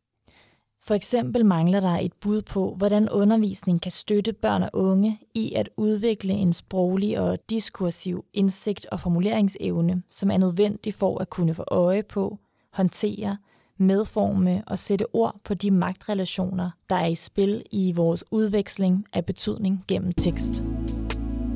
For 0.88 0.94
eksempel 0.94 1.46
mangler 1.46 1.80
der 1.80 1.98
et 1.98 2.12
bud 2.20 2.42
på, 2.42 2.74
hvordan 2.76 3.08
undervisning 3.08 3.80
kan 3.80 3.90
støtte 3.92 4.32
børn 4.32 4.62
og 4.62 4.70
unge 4.72 5.20
i 5.34 5.52
at 5.54 5.70
udvikle 5.76 6.32
en 6.32 6.52
sproglig 6.52 7.20
og 7.20 7.38
diskursiv 7.50 8.24
indsigt 8.34 8.86
og 8.86 9.00
formuleringsevne, 9.00 10.02
som 10.10 10.30
er 10.30 10.38
nødvendig 10.38 10.94
for 10.94 11.18
at 11.18 11.30
kunne 11.30 11.54
få 11.54 11.64
øje 11.66 12.02
på, 12.02 12.38
håndtere, 12.72 13.36
medforme 13.78 14.62
og 14.66 14.78
sætte 14.78 15.14
ord 15.14 15.36
på 15.44 15.54
de 15.54 15.70
magtrelationer, 15.70 16.70
der 16.90 16.96
er 16.96 17.06
i 17.06 17.14
spil 17.14 17.62
i 17.70 17.92
vores 17.92 18.24
udveksling 18.30 19.04
af 19.12 19.24
betydning 19.24 19.84
gennem 19.88 20.12
tekst. 20.12 20.62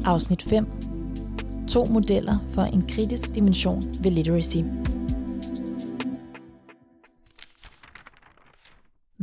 Afsnit 0.04 0.42
5. 0.42 0.66
To 1.68 1.84
modeller 1.84 2.38
for 2.48 2.62
en 2.62 2.88
kritisk 2.88 3.34
dimension 3.34 3.94
ved 4.00 4.10
literacy. 4.10 4.58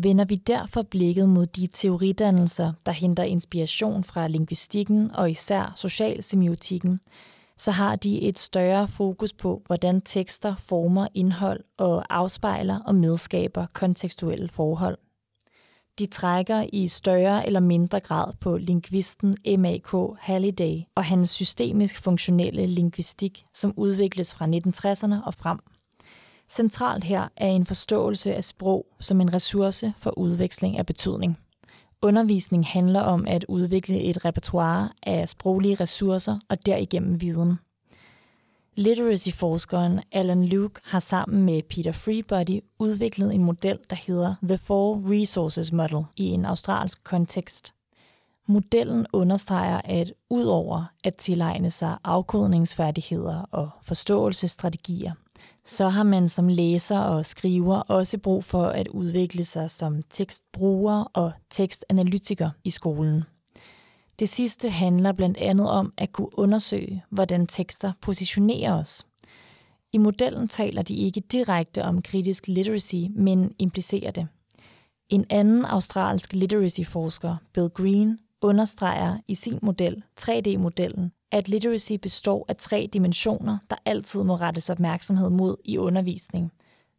Vender 0.04 0.26
vi 0.26 0.36
derfor 0.36 0.82
blikket 0.82 1.30
mod 1.30 1.46
de 1.46 1.68
teoridannelser, 1.68 2.74
der 2.86 2.92
henter 2.92 3.24
inspiration 3.24 4.04
fra 4.04 4.28
lingvistikken 4.28 5.12
og 5.16 5.32
især 5.32 5.74
socialsemiotikken, 5.76 7.00
så 7.58 7.72
har 7.72 7.96
de 7.96 8.22
et 8.22 8.40
større 8.40 8.88
fokus 8.88 9.34
på, 9.34 9.62
hvordan 9.66 10.02
tekster 10.02 10.56
former 10.56 11.08
indhold 11.14 11.64
og 11.78 12.06
afspejler 12.16 12.80
og 12.80 12.96
medskaber 12.96 13.66
kontekstuelle 13.74 14.50
forhold. 14.50 14.98
De 16.00 16.06
trækker 16.06 16.66
i 16.74 16.88
større 16.88 17.46
eller 17.46 17.60
mindre 17.60 18.00
grad 18.00 18.34
på 18.40 18.58
lingvisten 18.58 19.38
M.A.K. 19.58 20.20
Halliday 20.20 20.82
og 20.96 21.06
hans 21.06 21.30
systemisk 21.30 22.04
funktionelle 22.04 22.66
lingvistik, 22.66 23.46
som 23.54 23.74
udvikles 23.78 24.34
fra 24.34 24.46
1960'erne 24.46 25.26
og 25.26 25.34
frem. 25.34 25.60
Centralt 26.52 27.04
her 27.04 27.28
er 27.38 27.48
en 27.48 27.66
forståelse 27.66 28.36
af 28.36 28.44
sprog 28.44 28.86
som 29.00 29.22
en 29.22 29.34
ressource 29.34 29.94
for 29.98 30.18
udveksling 30.18 30.78
af 30.78 30.86
betydning. 30.86 31.38
Undervisning 32.02 32.66
handler 32.66 33.02
om 33.02 33.28
at 33.28 33.46
udvikle 33.48 34.02
et 34.02 34.26
repertoire 34.26 34.90
af 35.04 35.30
sproglige 35.30 35.76
ressourcer 35.76 36.40
og 36.50 36.66
derigennem 36.66 37.22
viden. 37.22 37.60
Literacy-forskeren 38.76 40.00
Alan 40.12 40.46
Luke 40.46 40.82
har 40.84 41.00
sammen 41.00 41.46
med 41.46 41.62
Peter 41.64 41.92
Freebody 41.92 42.62
udviklet 42.80 43.36
en 43.36 43.44
model, 43.44 43.80
der 43.90 43.96
hedder 43.96 44.36
The 44.44 44.58
Four 44.58 45.04
Resources 45.12 45.72
Model 45.72 46.06
i 46.18 46.26
en 46.26 46.46
australsk 46.46 47.04
kontekst. 47.04 47.74
Modellen 48.48 49.08
understreger, 49.14 49.82
at 49.84 50.14
udover 50.30 50.86
at 51.04 51.16
tilegne 51.16 51.72
sig 51.72 51.98
afkodningsfærdigheder 52.04 53.42
og 53.52 53.70
forståelsesstrategier, 53.82 55.14
så 55.66 55.90
har 55.90 56.04
man 56.04 56.30
som 56.30 56.48
læser 56.48 57.00
og 57.00 57.26
skriver 57.26 57.78
også 57.78 58.18
brug 58.18 58.44
for 58.44 58.66
at 58.66 58.88
udvikle 58.88 59.46
sig 59.46 59.72
som 59.72 60.02
tekstbruger 60.10 61.04
og 61.04 61.32
tekstanalytiker 61.50 62.50
i 62.64 62.70
skolen. 62.70 63.24
Det 64.20 64.30
sidste 64.30 64.70
handler 64.70 65.12
blandt 65.12 65.38
andet 65.38 65.70
om 65.70 65.94
at 65.98 66.12
kunne 66.12 66.40
undersøge, 66.40 67.04
hvordan 67.10 67.48
tekster 67.48 67.94
positionerer 68.02 68.74
os. 68.74 69.06
I 69.94 69.98
modellen 69.98 70.48
taler 70.48 70.82
de 70.82 70.96
ikke 70.96 71.20
direkte 71.20 71.84
om 71.84 72.02
kritisk 72.02 72.48
literacy, 72.48 72.96
men 73.16 73.54
implicerer 73.60 74.12
det. 74.12 74.28
En 75.10 75.26
anden 75.30 75.66
australsk 75.66 76.34
literacy-forsker, 76.34 77.36
Bill 77.54 77.70
Green, 77.70 78.20
understreger 78.42 79.18
i 79.28 79.36
sin 79.36 79.60
model, 79.62 80.04
3D-modellen, 80.22 81.12
at 81.32 81.50
literacy 81.50 81.94
består 81.94 82.46
af 82.48 82.56
tre 82.56 82.90
dimensioner, 82.94 83.58
der 83.70 83.76
altid 83.86 84.24
må 84.24 84.36
rettes 84.36 84.70
opmærksomhed 84.70 85.30
mod 85.30 85.56
i 85.66 85.78
undervisning. 85.78 86.52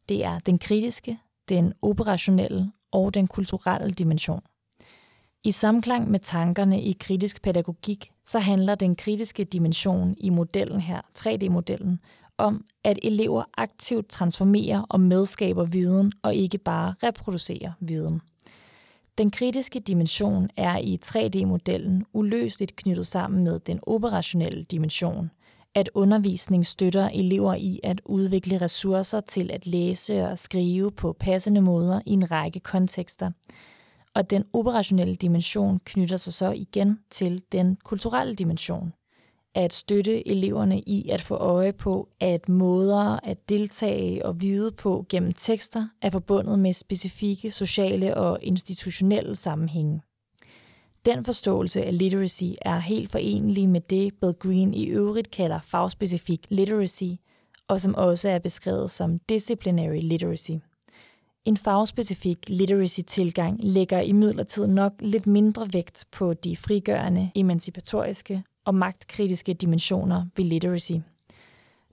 Det 0.09 0.25
er 0.25 0.39
den 0.39 0.59
kritiske, 0.59 1.19
den 1.49 1.73
operationelle 1.83 2.73
og 2.93 3.15
den 3.15 3.27
kulturelle 3.27 3.91
dimension. 3.91 4.41
I 5.45 5.51
samklang 5.53 6.11
med 6.11 6.21
tankerne 6.21 6.83
i 6.83 6.97
kritisk 7.01 7.43
pædagogik, 7.43 8.11
så 8.27 8.39
handler 8.39 8.75
den 8.75 8.95
kritiske 8.97 9.45
dimension 9.45 10.15
i 10.19 10.31
modellen 10.31 10.81
her, 10.81 11.01
3D-modellen, 11.19 12.01
om, 12.39 12.65
at 12.85 12.99
elever 13.03 13.45
aktivt 13.57 14.09
transformerer 14.09 14.83
og 14.83 15.01
medskaber 15.01 15.65
viden 15.65 16.13
og 16.23 16.35
ikke 16.35 16.59
bare 16.59 16.95
reproducerer 17.03 17.73
viden. 17.81 18.21
Den 19.21 19.31
kritiske 19.31 19.81
dimension 19.81 20.49
er 20.57 20.79
i 20.79 20.99
3D-modellen 21.05 22.05
uløseligt 22.13 22.77
knyttet 22.77 23.07
sammen 23.07 23.45
med 23.45 23.61
den 23.61 23.81
operationelle 23.83 24.65
dimension, 24.65 25.31
at 25.75 25.91
undervisning 25.95 26.67
støtter 26.67 27.09
elever 27.09 27.55
i 27.55 27.81
at 27.83 28.01
udvikle 28.05 28.61
ressourcer 28.61 29.21
til 29.21 29.51
at 29.51 29.67
læse 29.67 30.25
og 30.29 30.39
skrive 30.39 30.93
på 30.93 31.13
passende 31.13 31.61
måder 31.61 32.01
i 32.07 32.13
en 32.13 32.31
række 32.31 32.61
kontekster. 32.61 33.31
Og 34.15 34.31
den 34.31 34.45
operationelle 34.53 35.15
dimension 35.15 35.81
knytter 35.85 36.17
sig 36.17 36.33
så 36.33 36.51
igen 36.51 36.99
til 37.11 37.43
den 37.53 37.79
kulturelle 37.85 38.35
dimension, 38.35 38.93
at 39.55 39.73
støtte 39.73 40.29
eleverne 40.29 40.81
i 40.81 41.09
at 41.09 41.21
få 41.21 41.35
øje 41.35 41.73
på, 41.73 42.09
at 42.21 42.49
måder 42.49 43.19
at 43.25 43.49
deltage 43.49 44.27
og 44.27 44.41
vide 44.41 44.73
på 44.73 45.07
gennem 45.09 45.33
tekster 45.33 45.89
er 46.03 46.11
forbundet 46.11 46.59
med 46.59 46.73
specifikke 46.73 47.51
sociale 47.51 48.17
og 48.17 48.39
institutionelle 48.43 49.37
sammenhænge. 49.37 50.01
Den 51.05 51.25
forståelse 51.25 51.85
af 51.85 51.99
literacy 51.99 52.45
er 52.63 52.79
helt 52.79 53.11
forenelig 53.11 53.69
med 53.69 53.81
det, 53.81 54.15
Bill 54.21 54.33
Green 54.33 54.75
i 54.75 54.87
øvrigt 54.87 55.31
kalder 55.31 55.61
fagspecifik 55.61 56.47
literacy, 56.51 57.13
og 57.69 57.81
som 57.81 57.95
også 57.95 58.29
er 58.29 58.39
beskrevet 58.39 58.91
som 58.91 59.19
disciplinary 59.19 60.01
literacy. 60.03 60.51
En 61.45 61.57
fagspecifik 61.57 62.39
literacy-tilgang 62.49 63.59
lægger 63.63 64.01
imidlertid 64.01 64.67
nok 64.67 64.93
lidt 65.01 65.27
mindre 65.27 65.69
vægt 65.73 66.05
på 66.13 66.35
de 66.35 66.57
frigørende, 66.57 67.31
emancipatoriske 67.35 68.43
og 68.65 68.75
magtkritiske 68.75 69.55
dimensioner 69.55 70.27
ved 70.37 70.45
literacy. 70.45 70.93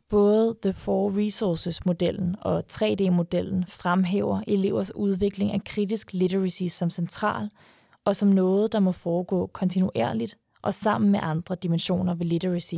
Både 0.09 0.55
The 0.61 0.73
Four 0.73 1.17
Resources-modellen 1.17 2.35
og 2.41 2.63
3D-modellen 2.71 3.65
fremhæver 3.67 4.41
elevers 4.47 4.95
udvikling 4.95 5.51
af 5.51 5.63
kritisk 5.63 6.13
literacy 6.13 6.63
som 6.69 6.89
central, 6.89 7.49
og 8.05 8.15
som 8.15 8.29
noget, 8.29 8.73
der 8.73 8.79
må 8.79 8.91
foregå 8.91 9.47
kontinuerligt 9.47 10.37
og 10.61 10.73
sammen 10.73 11.11
med 11.11 11.19
andre 11.23 11.55
dimensioner 11.55 12.15
ved 12.15 12.25
literacy. 12.25 12.75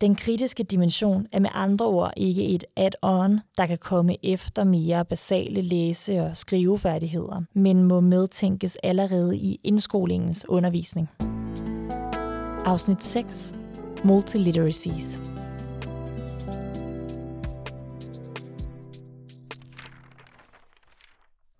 Den 0.00 0.14
kritiske 0.14 0.62
dimension 0.62 1.26
er 1.32 1.40
med 1.40 1.50
andre 1.52 1.86
ord 1.86 2.12
ikke 2.16 2.46
et 2.46 2.64
add-on, 2.76 3.40
der 3.58 3.66
kan 3.66 3.78
komme 3.78 4.16
efter 4.22 4.64
mere 4.64 5.04
basale 5.04 5.62
læse- 5.62 6.22
og 6.22 6.36
skrivefærdigheder, 6.36 7.42
men 7.54 7.82
må 7.82 8.00
medtænkes 8.00 8.78
allerede 8.82 9.38
i 9.38 9.60
indskolingens 9.64 10.48
undervisning. 10.48 11.33
Afsnit 12.66 13.04
6. 13.04 13.54
Multiliteracies. 14.04 15.18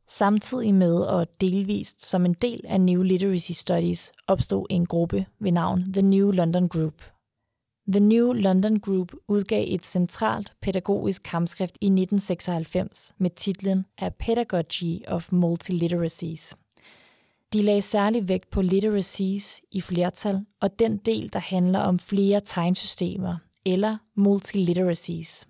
Samtidig 0.09 0.75
med 0.75 0.95
og 0.95 1.27
delvist 1.41 2.07
som 2.07 2.25
en 2.25 2.35
del 2.35 2.61
af 2.65 2.81
New 2.81 3.03
Literacy 3.03 3.53
Studies 3.53 4.13
opstod 4.27 4.67
en 4.71 4.87
gruppe 4.87 5.27
ved 5.41 5.53
navn 5.53 5.93
The 5.93 6.03
New 6.03 6.31
London 6.31 6.69
Group. 6.69 7.03
The 7.93 8.01
New 8.01 8.33
London 8.33 8.81
Group 8.81 9.13
udgav 9.29 9.65
et 9.69 9.87
centralt 9.87 10.53
pædagogisk 10.63 11.23
kampskrift 11.23 11.79
i 11.81 11.87
1996 11.87 13.15
med 13.19 13.31
titlen 13.31 13.87
A 13.99 14.09
Pedagogy 14.09 15.07
of 15.09 15.33
Multiliteracies. 15.33 16.57
De 17.55 17.63
lagde 17.63 17.83
særlig 17.83 18.29
vægt 18.29 18.51
på 18.51 18.63
literacies 18.63 19.61
i 19.73 19.81
flertal 19.81 20.45
og 20.61 20.79
den 20.79 20.97
del, 20.97 21.33
der 21.33 21.39
handler 21.39 21.79
om 21.79 21.99
flere 21.99 22.41
tegnsystemer 22.41 23.37
eller 23.67 23.97
multiliteracies. 24.17 25.49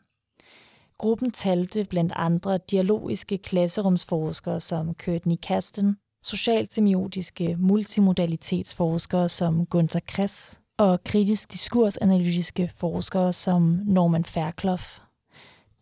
Gruppen 0.99 1.31
talte 1.31 1.85
blandt 1.85 2.13
andre 2.17 2.59
dialogiske 2.71 3.39
klasserumsforskere 3.39 4.61
som 4.61 4.95
Courtney 4.95 5.37
Kasten, 5.43 5.97
socialsemiotiske 6.23 7.57
multimodalitetsforskere 7.57 9.29
som 9.29 9.67
Gunther 9.67 10.01
Kress 10.07 10.61
og 10.79 11.05
kritisk 11.05 11.53
diskursanalytiske 11.53 12.71
forskere 12.77 13.33
som 13.33 13.81
Norman 13.85 14.25
Fairclough. 14.25 15.01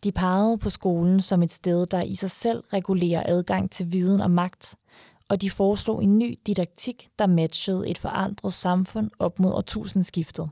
De 0.03 0.11
pegede 0.11 0.57
på 0.57 0.69
skolen 0.69 1.21
som 1.21 1.43
et 1.43 1.51
sted, 1.51 1.85
der 1.85 2.01
i 2.01 2.15
sig 2.15 2.31
selv 2.31 2.63
regulerer 2.73 3.23
adgang 3.25 3.71
til 3.71 3.91
viden 3.91 4.21
og 4.21 4.31
magt, 4.31 4.75
og 5.29 5.41
de 5.41 5.49
foreslog 5.49 6.03
en 6.03 6.17
ny 6.17 6.39
didaktik, 6.47 7.09
der 7.19 7.27
matchede 7.27 7.89
et 7.89 7.97
forandret 7.97 8.53
samfund 8.53 9.11
op 9.19 9.39
mod 9.39 9.53
årtusindskiftet. 9.53 10.49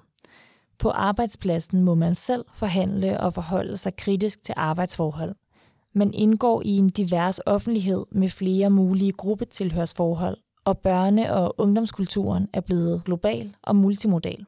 På 0.79 0.89
arbejdspladsen 0.89 1.83
må 1.83 1.95
man 1.95 2.15
selv 2.15 2.45
forhandle 2.53 3.19
og 3.19 3.33
forholde 3.33 3.77
sig 3.77 3.95
kritisk 3.95 4.43
til 4.43 4.53
arbejdsforhold. 4.57 5.35
Man 5.93 6.13
indgår 6.13 6.61
i 6.65 6.69
en 6.69 6.89
divers 6.89 7.39
offentlighed 7.45 8.05
med 8.11 8.29
flere 8.29 8.69
mulige 8.69 9.11
gruppetilhørsforhold, 9.11 10.37
og 10.65 10.77
børne- 10.87 11.31
og 11.31 11.55
ungdomskulturen 11.57 12.47
er 12.53 12.61
blevet 12.61 13.03
global 13.05 13.55
og 13.61 13.75
multimodal. 13.75 14.45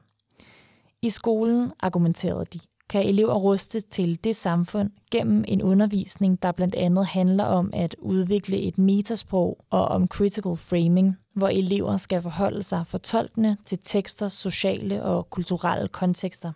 I 1.02 1.10
skolen, 1.10 1.72
argumenterede 1.80 2.46
de, 2.54 2.60
kan 2.90 3.06
elever 3.06 3.34
ruste 3.34 3.82
til 3.82 4.24
det 4.24 4.36
samfund 4.36 4.92
gennem 5.12 5.46
en 5.48 5.62
undervisning, 5.62 6.42
der 6.42 6.52
blandt 6.52 6.76
andet 6.76 7.06
handler 7.06 7.44
om 7.44 7.70
at 7.74 7.96
udvikle 8.00 8.58
et 8.58 8.78
metasprog 8.78 9.66
og 9.70 9.88
om 9.88 10.08
critical 10.08 10.58
framing, 10.58 11.18
hvor 11.36 11.48
elever 11.48 11.98
skal 11.98 12.22
forholde 12.22 12.64
sig 12.64 12.88
fortolkende 12.88 13.58
til 13.66 13.80
teksters 13.84 14.34
sociale 14.34 15.04
og 15.04 15.30
kulturelle 15.30 15.88
kontekster. 15.88 16.52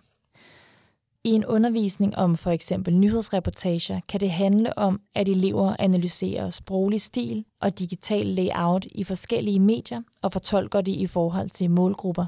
I 1.23 1.29
en 1.29 1.45
undervisning 1.45 2.17
om 2.17 2.37
for 2.37 2.51
eksempel 2.51 2.93
nyhedsreportager 2.93 3.99
kan 4.09 4.19
det 4.19 4.31
handle 4.31 4.77
om, 4.77 5.01
at 5.15 5.29
elever 5.29 5.75
analyserer 5.79 6.49
sproglig 6.49 7.01
stil 7.01 7.45
og 7.61 7.79
digital 7.79 8.25
layout 8.25 8.85
i 8.91 9.03
forskellige 9.03 9.59
medier 9.59 10.01
og 10.21 10.31
fortolker 10.31 10.81
det 10.81 10.91
i 10.91 11.07
forhold 11.07 11.49
til 11.49 11.71
målgrupper. 11.71 12.25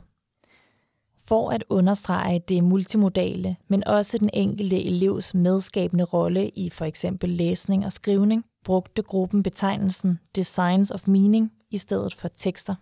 For 1.29 1.50
at 1.51 1.63
understrege 1.70 2.39
det 2.39 2.63
multimodale, 2.63 3.55
men 3.68 3.87
også 3.87 4.18
den 4.18 4.29
enkelte 4.33 4.83
elevs 4.83 5.33
medskabende 5.33 6.03
rolle 6.03 6.50
i 6.50 6.70
for 6.70 6.85
eksempel 6.85 7.29
læsning 7.29 7.85
og 7.85 7.92
skrivning, 7.92 8.46
brugte 8.65 9.01
gruppen 9.01 9.44
betegnelsen 9.44 10.20
Designs 10.35 10.92
of 10.92 11.07
Meaning 11.07 11.51
i 11.72 11.77
stedet 11.77 12.13
for 12.13 12.27
tekster. 12.27 12.75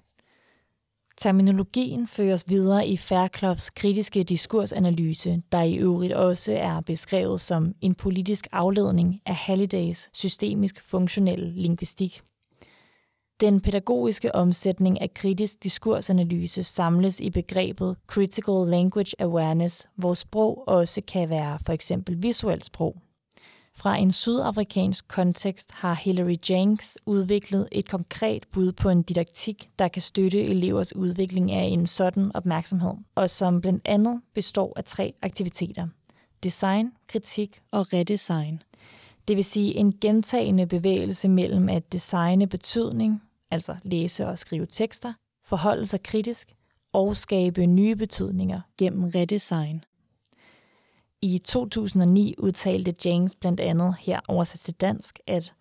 Terminologien 1.17 2.07
føres 2.07 2.49
videre 2.49 2.87
i 2.87 2.97
Faircloughs 2.97 3.69
kritiske 3.69 4.23
diskursanalyse, 4.23 5.41
der 5.51 5.61
i 5.61 5.75
øvrigt 5.75 6.13
også 6.13 6.53
er 6.53 6.81
beskrevet 6.81 7.41
som 7.41 7.73
en 7.81 7.95
politisk 7.95 8.47
afledning 8.51 9.21
af 9.25 9.35
Hallidays 9.35 10.09
systemisk 10.13 10.81
funktionelle 10.81 11.49
lingvistik. 11.49 12.21
Den 13.41 13.61
pædagogiske 13.61 14.35
omsætning 14.35 15.01
af 15.01 15.13
kritisk 15.13 15.63
diskursanalyse 15.63 16.63
samles 16.63 17.19
i 17.19 17.29
begrebet 17.29 17.97
Critical 18.07 18.67
Language 18.67 19.21
Awareness, 19.21 19.87
hvor 19.95 20.13
sprog 20.13 20.67
også 20.67 21.01
kan 21.07 21.29
være 21.29 21.59
for 21.65 21.73
eksempel 21.73 22.23
visuelt 22.23 22.65
sprog. 22.65 23.01
Fra 23.75 23.97
en 23.97 24.11
sydafrikansk 24.11 25.07
kontekst 25.07 25.71
har 25.71 25.93
Hilary 25.93 26.35
Jenks 26.49 26.97
udviklet 27.05 27.67
et 27.71 27.89
konkret 27.89 28.45
bud 28.51 28.71
på 28.71 28.89
en 28.89 29.03
didaktik, 29.03 29.69
der 29.79 29.87
kan 29.87 30.01
støtte 30.01 30.43
elevers 30.43 30.95
udvikling 30.95 31.51
af 31.51 31.63
en 31.63 31.87
sådan 31.87 32.31
opmærksomhed, 32.33 32.93
og 33.15 33.29
som 33.29 33.61
blandt 33.61 33.81
andet 33.85 34.21
består 34.33 34.73
af 34.75 34.83
tre 34.83 35.13
aktiviteter. 35.21 35.87
Design, 36.43 36.91
kritik 37.07 37.61
og 37.71 37.93
redesign. 37.93 38.61
Det 39.27 39.35
vil 39.35 39.45
sige 39.45 39.75
en 39.75 39.93
gentagende 40.01 40.67
bevægelse 40.67 41.29
mellem 41.29 41.69
at 41.69 41.91
designe 41.91 42.47
betydning, 42.47 43.21
altså 43.51 43.75
læse 43.83 44.27
og 44.27 44.39
skrive 44.39 44.65
tekster, 44.65 45.13
forholde 45.45 45.85
sig 45.85 46.03
kritisk 46.03 46.53
og 46.93 47.17
skabe 47.17 47.65
nye 47.65 47.95
betydninger 47.95 48.61
gennem 48.77 49.03
redesign. 49.03 49.83
I 51.21 51.37
2009 51.37 52.35
udtalte 52.37 52.95
James 53.05 53.35
blandt 53.35 53.59
andet 53.59 53.95
her 53.99 54.19
oversat 54.27 54.59
til 54.59 54.73
dansk, 54.73 55.19
at 55.27 55.53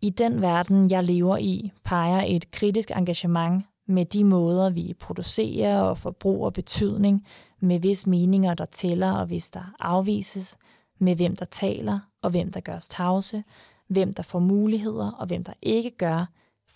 i 0.00 0.10
den 0.10 0.42
verden, 0.42 0.90
jeg 0.90 1.04
lever 1.04 1.36
i, 1.36 1.72
peger 1.84 2.24
et 2.26 2.50
kritisk 2.50 2.90
engagement 2.90 3.64
med 3.86 4.04
de 4.04 4.24
måder, 4.24 4.70
vi 4.70 4.94
producerer 5.00 5.80
og 5.80 5.98
forbruger 5.98 6.50
betydning, 6.50 7.26
med 7.60 7.78
hvis 7.78 8.06
meninger, 8.06 8.54
der 8.54 8.64
tæller 8.64 9.12
og 9.12 9.26
hvis 9.26 9.50
der 9.50 9.74
afvises, 9.78 10.56
med 10.98 11.16
hvem 11.16 11.36
der 11.36 11.44
taler 11.44 12.00
og 12.22 12.30
hvem 12.30 12.52
der 12.52 12.60
gørs 12.60 12.88
tavse, 12.88 13.44
hvem 13.88 14.14
der 14.14 14.22
får 14.22 14.38
muligheder 14.38 15.10
og 15.10 15.26
hvem 15.26 15.44
der 15.44 15.52
ikke 15.62 15.90
gør, 15.90 16.26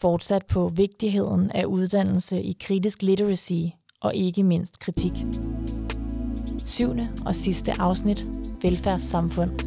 fortsat 0.01 0.47
på 0.47 0.69
vigtigheden 0.69 1.51
af 1.51 1.65
uddannelse 1.65 2.43
i 2.43 2.57
kritisk 2.61 3.03
literacy 3.03 3.63
og 4.01 4.15
ikke 4.15 4.43
mindst 4.43 4.79
kritik. 4.79 5.13
Syvende 6.65 7.09
og 7.27 7.35
sidste 7.35 7.73
afsnit. 7.73 8.29
Velfærdssamfund. 8.63 9.66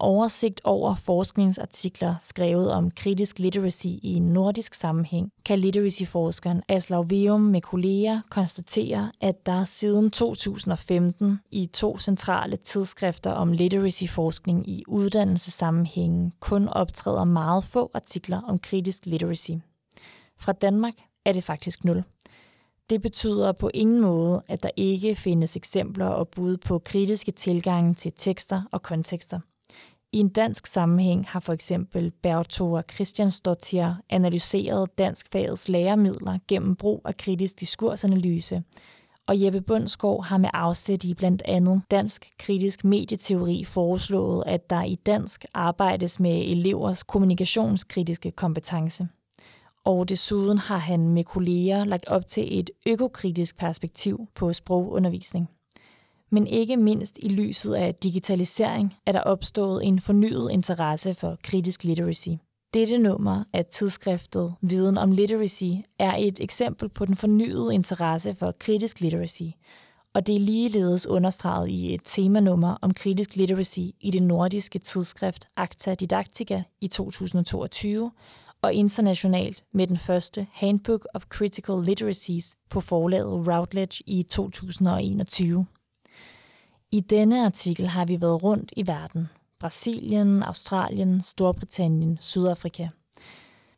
Oversigt 0.00 0.60
over 0.64 0.94
forskningsartikler 0.94 2.14
skrevet 2.20 2.72
om 2.72 2.90
kritisk 2.90 3.38
literacy 3.38 3.86
i 3.86 4.14
en 4.14 4.22
nordisk 4.22 4.74
sammenhæng, 4.74 5.32
kan 5.44 5.58
literacyforskeren 5.58 6.62
Aslav 6.68 7.10
Veum 7.10 7.40
med 7.40 7.60
kolleger 7.60 8.20
konstatere, 8.30 9.12
at 9.20 9.46
der 9.46 9.64
siden 9.64 10.10
2015 10.10 11.40
i 11.50 11.66
to 11.66 11.98
centrale 11.98 12.56
tidsskrifter 12.56 13.30
om 13.30 13.52
literacyforskning 13.52 14.68
i 14.68 14.84
uddannelsessammenhængen 14.88 16.32
kun 16.40 16.68
optræder 16.68 17.24
meget 17.24 17.64
få 17.64 17.90
artikler 17.94 18.42
om 18.42 18.58
kritisk 18.58 19.06
literacy. 19.06 19.50
Fra 20.40 20.52
Danmark 20.52 20.94
er 21.24 21.32
det 21.32 21.44
faktisk 21.44 21.84
nul. 21.84 22.04
Det 22.90 23.02
betyder 23.02 23.52
på 23.52 23.70
ingen 23.74 24.00
måde, 24.00 24.42
at 24.48 24.62
der 24.62 24.70
ikke 24.76 25.16
findes 25.16 25.56
eksempler 25.56 26.06
og 26.06 26.28
bud 26.28 26.56
på 26.56 26.78
kritiske 26.78 27.32
tilgange 27.32 27.94
til 27.94 28.12
tekster 28.16 28.62
og 28.72 28.82
kontekster. 28.82 29.40
I 30.12 30.18
en 30.18 30.28
dansk 30.28 30.66
sammenhæng 30.66 31.24
har 31.28 31.40
for 31.40 31.52
eksempel 31.52 32.10
Bertova 32.22 32.82
Christiansdottir 32.94 33.94
analyseret 34.10 34.98
danskfagets 34.98 35.68
læremidler 35.68 36.38
gennem 36.48 36.76
brug 36.76 37.02
af 37.04 37.16
kritisk 37.16 37.60
diskursanalyse, 37.60 38.62
og 39.26 39.42
Jeppe 39.42 39.60
Bundsgaard 39.60 40.24
har 40.24 40.38
med 40.38 40.50
afsæt 40.52 41.04
i 41.04 41.14
blandt 41.14 41.42
andet 41.44 41.82
dansk 41.90 42.30
kritisk 42.38 42.84
medieteori 42.84 43.64
foreslået, 43.64 44.42
at 44.46 44.70
der 44.70 44.84
i 44.84 44.94
dansk 44.94 45.44
arbejdes 45.54 46.20
med 46.20 46.40
elevers 46.40 47.02
kommunikationskritiske 47.02 48.30
kompetence 48.30 49.08
og 49.88 50.08
desuden 50.08 50.58
har 50.58 50.78
han 50.78 51.08
med 51.08 51.24
kolleger 51.24 51.84
lagt 51.84 52.06
op 52.06 52.26
til 52.26 52.58
et 52.58 52.70
økokritisk 52.86 53.56
perspektiv 53.56 54.28
på 54.34 54.52
sprogundervisning. 54.52 55.48
Men 56.30 56.46
ikke 56.46 56.76
mindst 56.76 57.18
i 57.22 57.28
lyset 57.28 57.74
af 57.74 57.94
digitalisering 57.94 58.94
er 59.06 59.12
der 59.12 59.20
opstået 59.20 59.84
en 59.84 60.00
fornyet 60.00 60.50
interesse 60.52 61.14
for 61.14 61.36
kritisk 61.42 61.84
literacy. 61.84 62.28
Dette 62.74 62.98
nummer 62.98 63.44
af 63.52 63.66
tidsskriftet 63.66 64.54
Viden 64.60 64.98
om 64.98 65.12
Literacy 65.12 65.72
er 65.98 66.16
et 66.18 66.40
eksempel 66.40 66.88
på 66.88 67.04
den 67.04 67.16
fornyede 67.16 67.74
interesse 67.74 68.34
for 68.34 68.54
kritisk 68.58 69.00
literacy, 69.00 69.42
og 70.14 70.26
det 70.26 70.34
er 70.34 70.40
ligeledes 70.40 71.06
understreget 71.06 71.68
i 71.68 71.94
et 71.94 72.00
temanummer 72.04 72.76
om 72.82 72.94
kritisk 72.94 73.36
literacy 73.36 73.78
i 74.00 74.10
det 74.12 74.22
nordiske 74.22 74.78
tidsskrift 74.78 75.48
Acta 75.56 75.94
Didactica 75.94 76.62
i 76.80 76.88
2022, 76.88 78.10
og 78.62 78.74
internationalt 78.74 79.64
med 79.72 79.86
den 79.86 79.98
første 79.98 80.46
Handbook 80.52 81.06
of 81.14 81.24
Critical 81.24 81.84
Literacies 81.84 82.56
på 82.70 82.80
forlaget 82.80 83.48
Routledge 83.48 84.02
i 84.06 84.22
2021. 84.22 85.66
I 86.92 87.00
denne 87.00 87.44
artikel 87.46 87.86
har 87.86 88.04
vi 88.04 88.20
været 88.20 88.42
rundt 88.42 88.72
i 88.76 88.86
verden. 88.86 89.28
Brasilien, 89.60 90.42
Australien, 90.42 91.20
Storbritannien, 91.20 92.18
Sydafrika. 92.20 92.88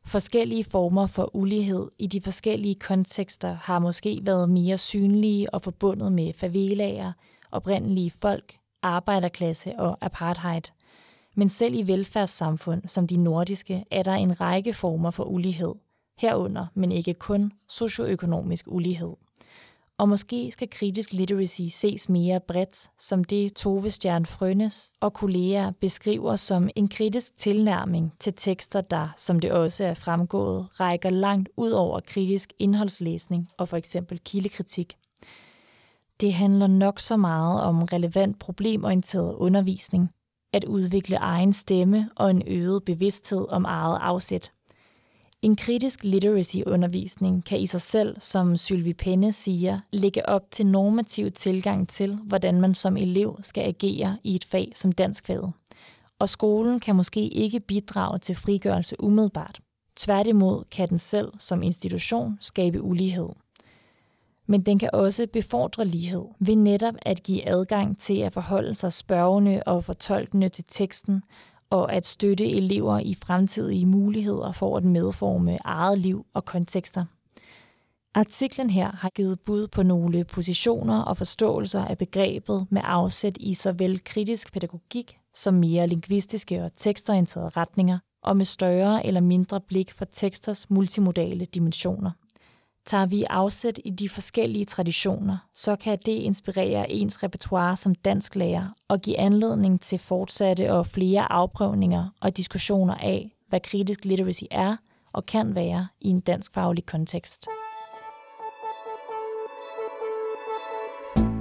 Forskellige 0.06 0.64
former 0.64 1.06
for 1.06 1.36
ulighed 1.36 1.88
i 1.98 2.06
de 2.06 2.20
forskellige 2.20 2.74
kontekster 2.74 3.52
har 3.52 3.78
måske 3.78 4.20
været 4.22 4.50
mere 4.50 4.78
synlige 4.78 5.54
og 5.54 5.62
forbundet 5.62 6.12
med 6.12 6.32
favelaer, 6.32 7.12
oprindelige 7.50 8.10
folk, 8.10 8.56
arbejderklasse 8.82 9.78
og 9.78 9.98
apartheid. 10.00 10.62
Men 11.36 11.48
selv 11.48 11.74
i 11.74 11.86
velfærdssamfund 11.86 12.82
som 12.88 13.06
de 13.06 13.16
nordiske 13.16 13.84
er 13.90 14.02
der 14.02 14.14
en 14.14 14.40
række 14.40 14.74
former 14.74 15.10
for 15.10 15.24
ulighed. 15.24 15.74
Herunder, 16.18 16.66
men 16.74 16.92
ikke 16.92 17.14
kun, 17.14 17.52
socioøkonomisk 17.68 18.64
ulighed. 18.68 19.12
Og 20.00 20.08
måske 20.08 20.52
skal 20.52 20.70
kritisk 20.70 21.12
literacy 21.12 21.62
ses 21.70 22.08
mere 22.08 22.40
bredt, 22.40 22.90
som 22.98 23.24
det 23.24 23.54
Tove 23.54 23.90
Stjern 23.90 24.26
Frønes 24.26 24.94
og 25.00 25.12
kolleger 25.12 25.72
beskriver 25.80 26.36
som 26.36 26.68
en 26.76 26.88
kritisk 26.88 27.36
tilnærming 27.36 28.12
til 28.20 28.34
tekster, 28.36 28.80
der, 28.80 29.08
som 29.16 29.40
det 29.40 29.52
også 29.52 29.84
er 29.84 29.94
fremgået, 29.94 30.80
rækker 30.80 31.10
langt 31.10 31.48
ud 31.56 31.70
over 31.70 32.00
kritisk 32.00 32.52
indholdslæsning 32.58 33.48
og 33.58 33.68
for 33.68 33.76
eksempel 33.76 34.18
kildekritik. 34.18 34.96
Det 36.20 36.34
handler 36.34 36.66
nok 36.66 37.00
så 37.00 37.16
meget 37.16 37.62
om 37.62 37.82
relevant 37.82 38.38
problemorienteret 38.38 39.34
undervisning, 39.34 40.10
at 40.52 40.64
udvikle 40.64 41.16
egen 41.16 41.52
stemme 41.52 42.10
og 42.16 42.30
en 42.30 42.42
øget 42.46 42.84
bevidsthed 42.84 43.46
om 43.52 43.64
eget 43.64 43.98
afsæt– 44.00 44.52
en 45.42 45.56
kritisk 45.56 46.04
literacy-undervisning 46.04 47.44
kan 47.44 47.58
i 47.60 47.66
sig 47.66 47.80
selv, 47.80 48.16
som 48.20 48.56
Sylvie 48.56 48.94
Penne 48.94 49.32
siger, 49.32 49.80
lægge 49.92 50.28
op 50.28 50.50
til 50.50 50.66
normativ 50.66 51.30
tilgang 51.30 51.88
til, 51.88 52.18
hvordan 52.24 52.60
man 52.60 52.74
som 52.74 52.96
elev 52.96 53.38
skal 53.42 53.64
agere 53.64 54.18
i 54.24 54.34
et 54.34 54.44
fag 54.44 54.72
som 54.74 54.92
danskfaget. 54.92 55.52
Og 56.18 56.28
skolen 56.28 56.80
kan 56.80 56.96
måske 56.96 57.28
ikke 57.28 57.60
bidrage 57.60 58.18
til 58.18 58.36
frigørelse 58.36 58.96
umiddelbart. 58.98 59.60
Tværtimod 59.96 60.64
kan 60.70 60.88
den 60.88 60.98
selv 60.98 61.32
som 61.38 61.62
institution 61.62 62.38
skabe 62.40 62.82
ulighed. 62.82 63.28
Men 64.46 64.62
den 64.62 64.78
kan 64.78 64.90
også 64.92 65.26
befordre 65.32 65.84
lighed 65.84 66.24
ved 66.38 66.56
netop 66.56 66.94
at 67.06 67.22
give 67.22 67.48
adgang 67.48 67.98
til 67.98 68.18
at 68.18 68.32
forholde 68.32 68.74
sig 68.74 68.92
spørgende 68.92 69.62
og 69.66 69.84
fortolkende 69.84 70.48
til 70.48 70.64
teksten, 70.68 71.22
og 71.70 71.92
at 71.92 72.06
støtte 72.06 72.50
elever 72.50 72.98
i 72.98 73.14
fremtidige 73.14 73.86
muligheder 73.86 74.52
for 74.52 74.76
at 74.76 74.84
medforme 74.84 75.58
eget 75.64 75.98
liv 75.98 76.26
og 76.34 76.44
kontekster. 76.44 77.04
Artiklen 78.14 78.70
her 78.70 78.92
har 78.92 79.08
givet 79.08 79.40
bud 79.40 79.68
på 79.68 79.82
nogle 79.82 80.24
positioner 80.24 81.02
og 81.02 81.16
forståelser 81.16 81.84
af 81.84 81.98
begrebet 81.98 82.66
med 82.70 82.82
afsæt 82.84 83.36
i 83.40 83.54
såvel 83.54 84.04
kritisk 84.04 84.52
pædagogik 84.52 85.16
som 85.34 85.54
mere 85.54 85.86
lingvistiske 85.86 86.64
og 86.64 86.70
tekstorienterede 86.76 87.48
retninger, 87.48 87.98
og 88.22 88.36
med 88.36 88.44
større 88.44 89.06
eller 89.06 89.20
mindre 89.20 89.60
blik 89.60 89.92
for 89.92 90.04
teksters 90.04 90.70
multimodale 90.70 91.44
dimensioner. 91.44 92.10
Tager 92.90 93.06
vi 93.06 93.24
afsæt 93.30 93.78
i 93.84 93.90
de 93.90 94.08
forskellige 94.08 94.64
traditioner, 94.64 95.38
så 95.54 95.76
kan 95.76 95.98
det 96.06 96.12
inspirere 96.12 96.90
ens 96.90 97.22
repertoire 97.22 97.76
som 97.76 97.94
dansk 97.94 98.34
lærer 98.34 98.68
og 98.88 99.00
give 99.00 99.18
anledning 99.18 99.80
til 99.80 99.98
fortsatte 99.98 100.72
og 100.72 100.86
flere 100.86 101.32
afprøvninger 101.32 102.08
og 102.20 102.36
diskussioner 102.36 102.94
af, 102.94 103.36
hvad 103.48 103.60
kritisk 103.60 104.04
literacy 104.04 104.44
er 104.50 104.76
og 105.12 105.26
kan 105.26 105.54
være 105.54 105.88
i 106.00 106.08
en 106.08 106.20
dansk 106.20 106.54
faglig 106.54 106.86
kontekst. 106.86 107.46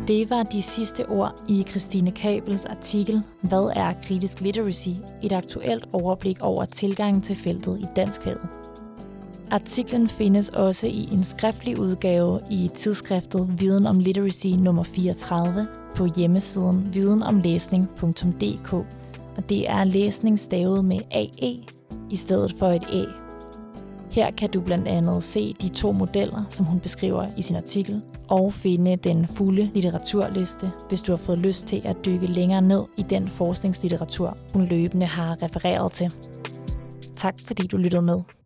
Det 0.07 0.29
var 0.29 0.43
de 0.43 0.61
sidste 0.61 1.09
ord 1.09 1.43
i 1.47 1.65
Christine 1.69 2.11
Kabels 2.11 2.65
artikel 2.65 3.23
Hvad 3.41 3.71
er 3.75 3.93
kritisk 4.03 4.41
literacy? 4.41 4.89
Et 5.23 5.31
aktuelt 5.31 5.89
overblik 5.93 6.41
over 6.41 6.65
tilgangen 6.65 7.21
til 7.21 7.35
feltet 7.35 7.79
i 7.79 7.85
danskfaget. 7.95 8.68
Artiklen 9.51 10.09
findes 10.09 10.49
også 10.49 10.87
i 10.87 11.09
en 11.11 11.23
skriftlig 11.23 11.79
udgave 11.79 12.39
i 12.49 12.69
tidsskriftet 12.75 13.59
Viden 13.59 13.85
om 13.85 13.99
Literacy 13.99 14.47
nummer 14.47 14.83
34 14.83 15.67
på 15.95 16.07
hjemmesiden 16.15 16.93
videnomlæsning.dk, 16.93 18.73
og 19.37 19.49
det 19.49 19.69
er 19.69 19.83
læsning 19.83 20.39
stavet 20.39 20.85
med 20.85 20.99
AE 21.11 21.57
i 22.09 22.15
stedet 22.15 22.53
for 22.59 22.67
et 22.67 22.83
A. 22.83 23.03
Her 24.11 24.31
kan 24.31 24.49
du 24.49 24.61
blandt 24.61 24.87
andet 24.87 25.23
se 25.23 25.53
de 25.61 25.69
to 25.69 25.91
modeller, 25.91 26.45
som 26.49 26.65
hun 26.65 26.79
beskriver 26.79 27.25
i 27.37 27.41
sin 27.41 27.55
artikel, 27.55 28.01
og 28.27 28.53
finde 28.53 28.95
den 28.95 29.27
fulde 29.27 29.71
litteraturliste, 29.73 30.71
hvis 30.87 31.01
du 31.01 31.11
har 31.11 31.17
fået 31.17 31.39
lyst 31.39 31.67
til 31.67 31.81
at 31.85 32.05
dykke 32.05 32.27
længere 32.27 32.61
ned 32.61 32.83
i 32.97 33.01
den 33.01 33.27
forskningslitteratur, 33.27 34.37
hun 34.53 34.65
løbende 34.65 35.05
har 35.05 35.43
refereret 35.43 35.91
til. 35.91 36.13
Tak 37.13 37.35
fordi 37.47 37.67
du 37.67 37.77
lyttede 37.77 38.01
med. 38.01 38.38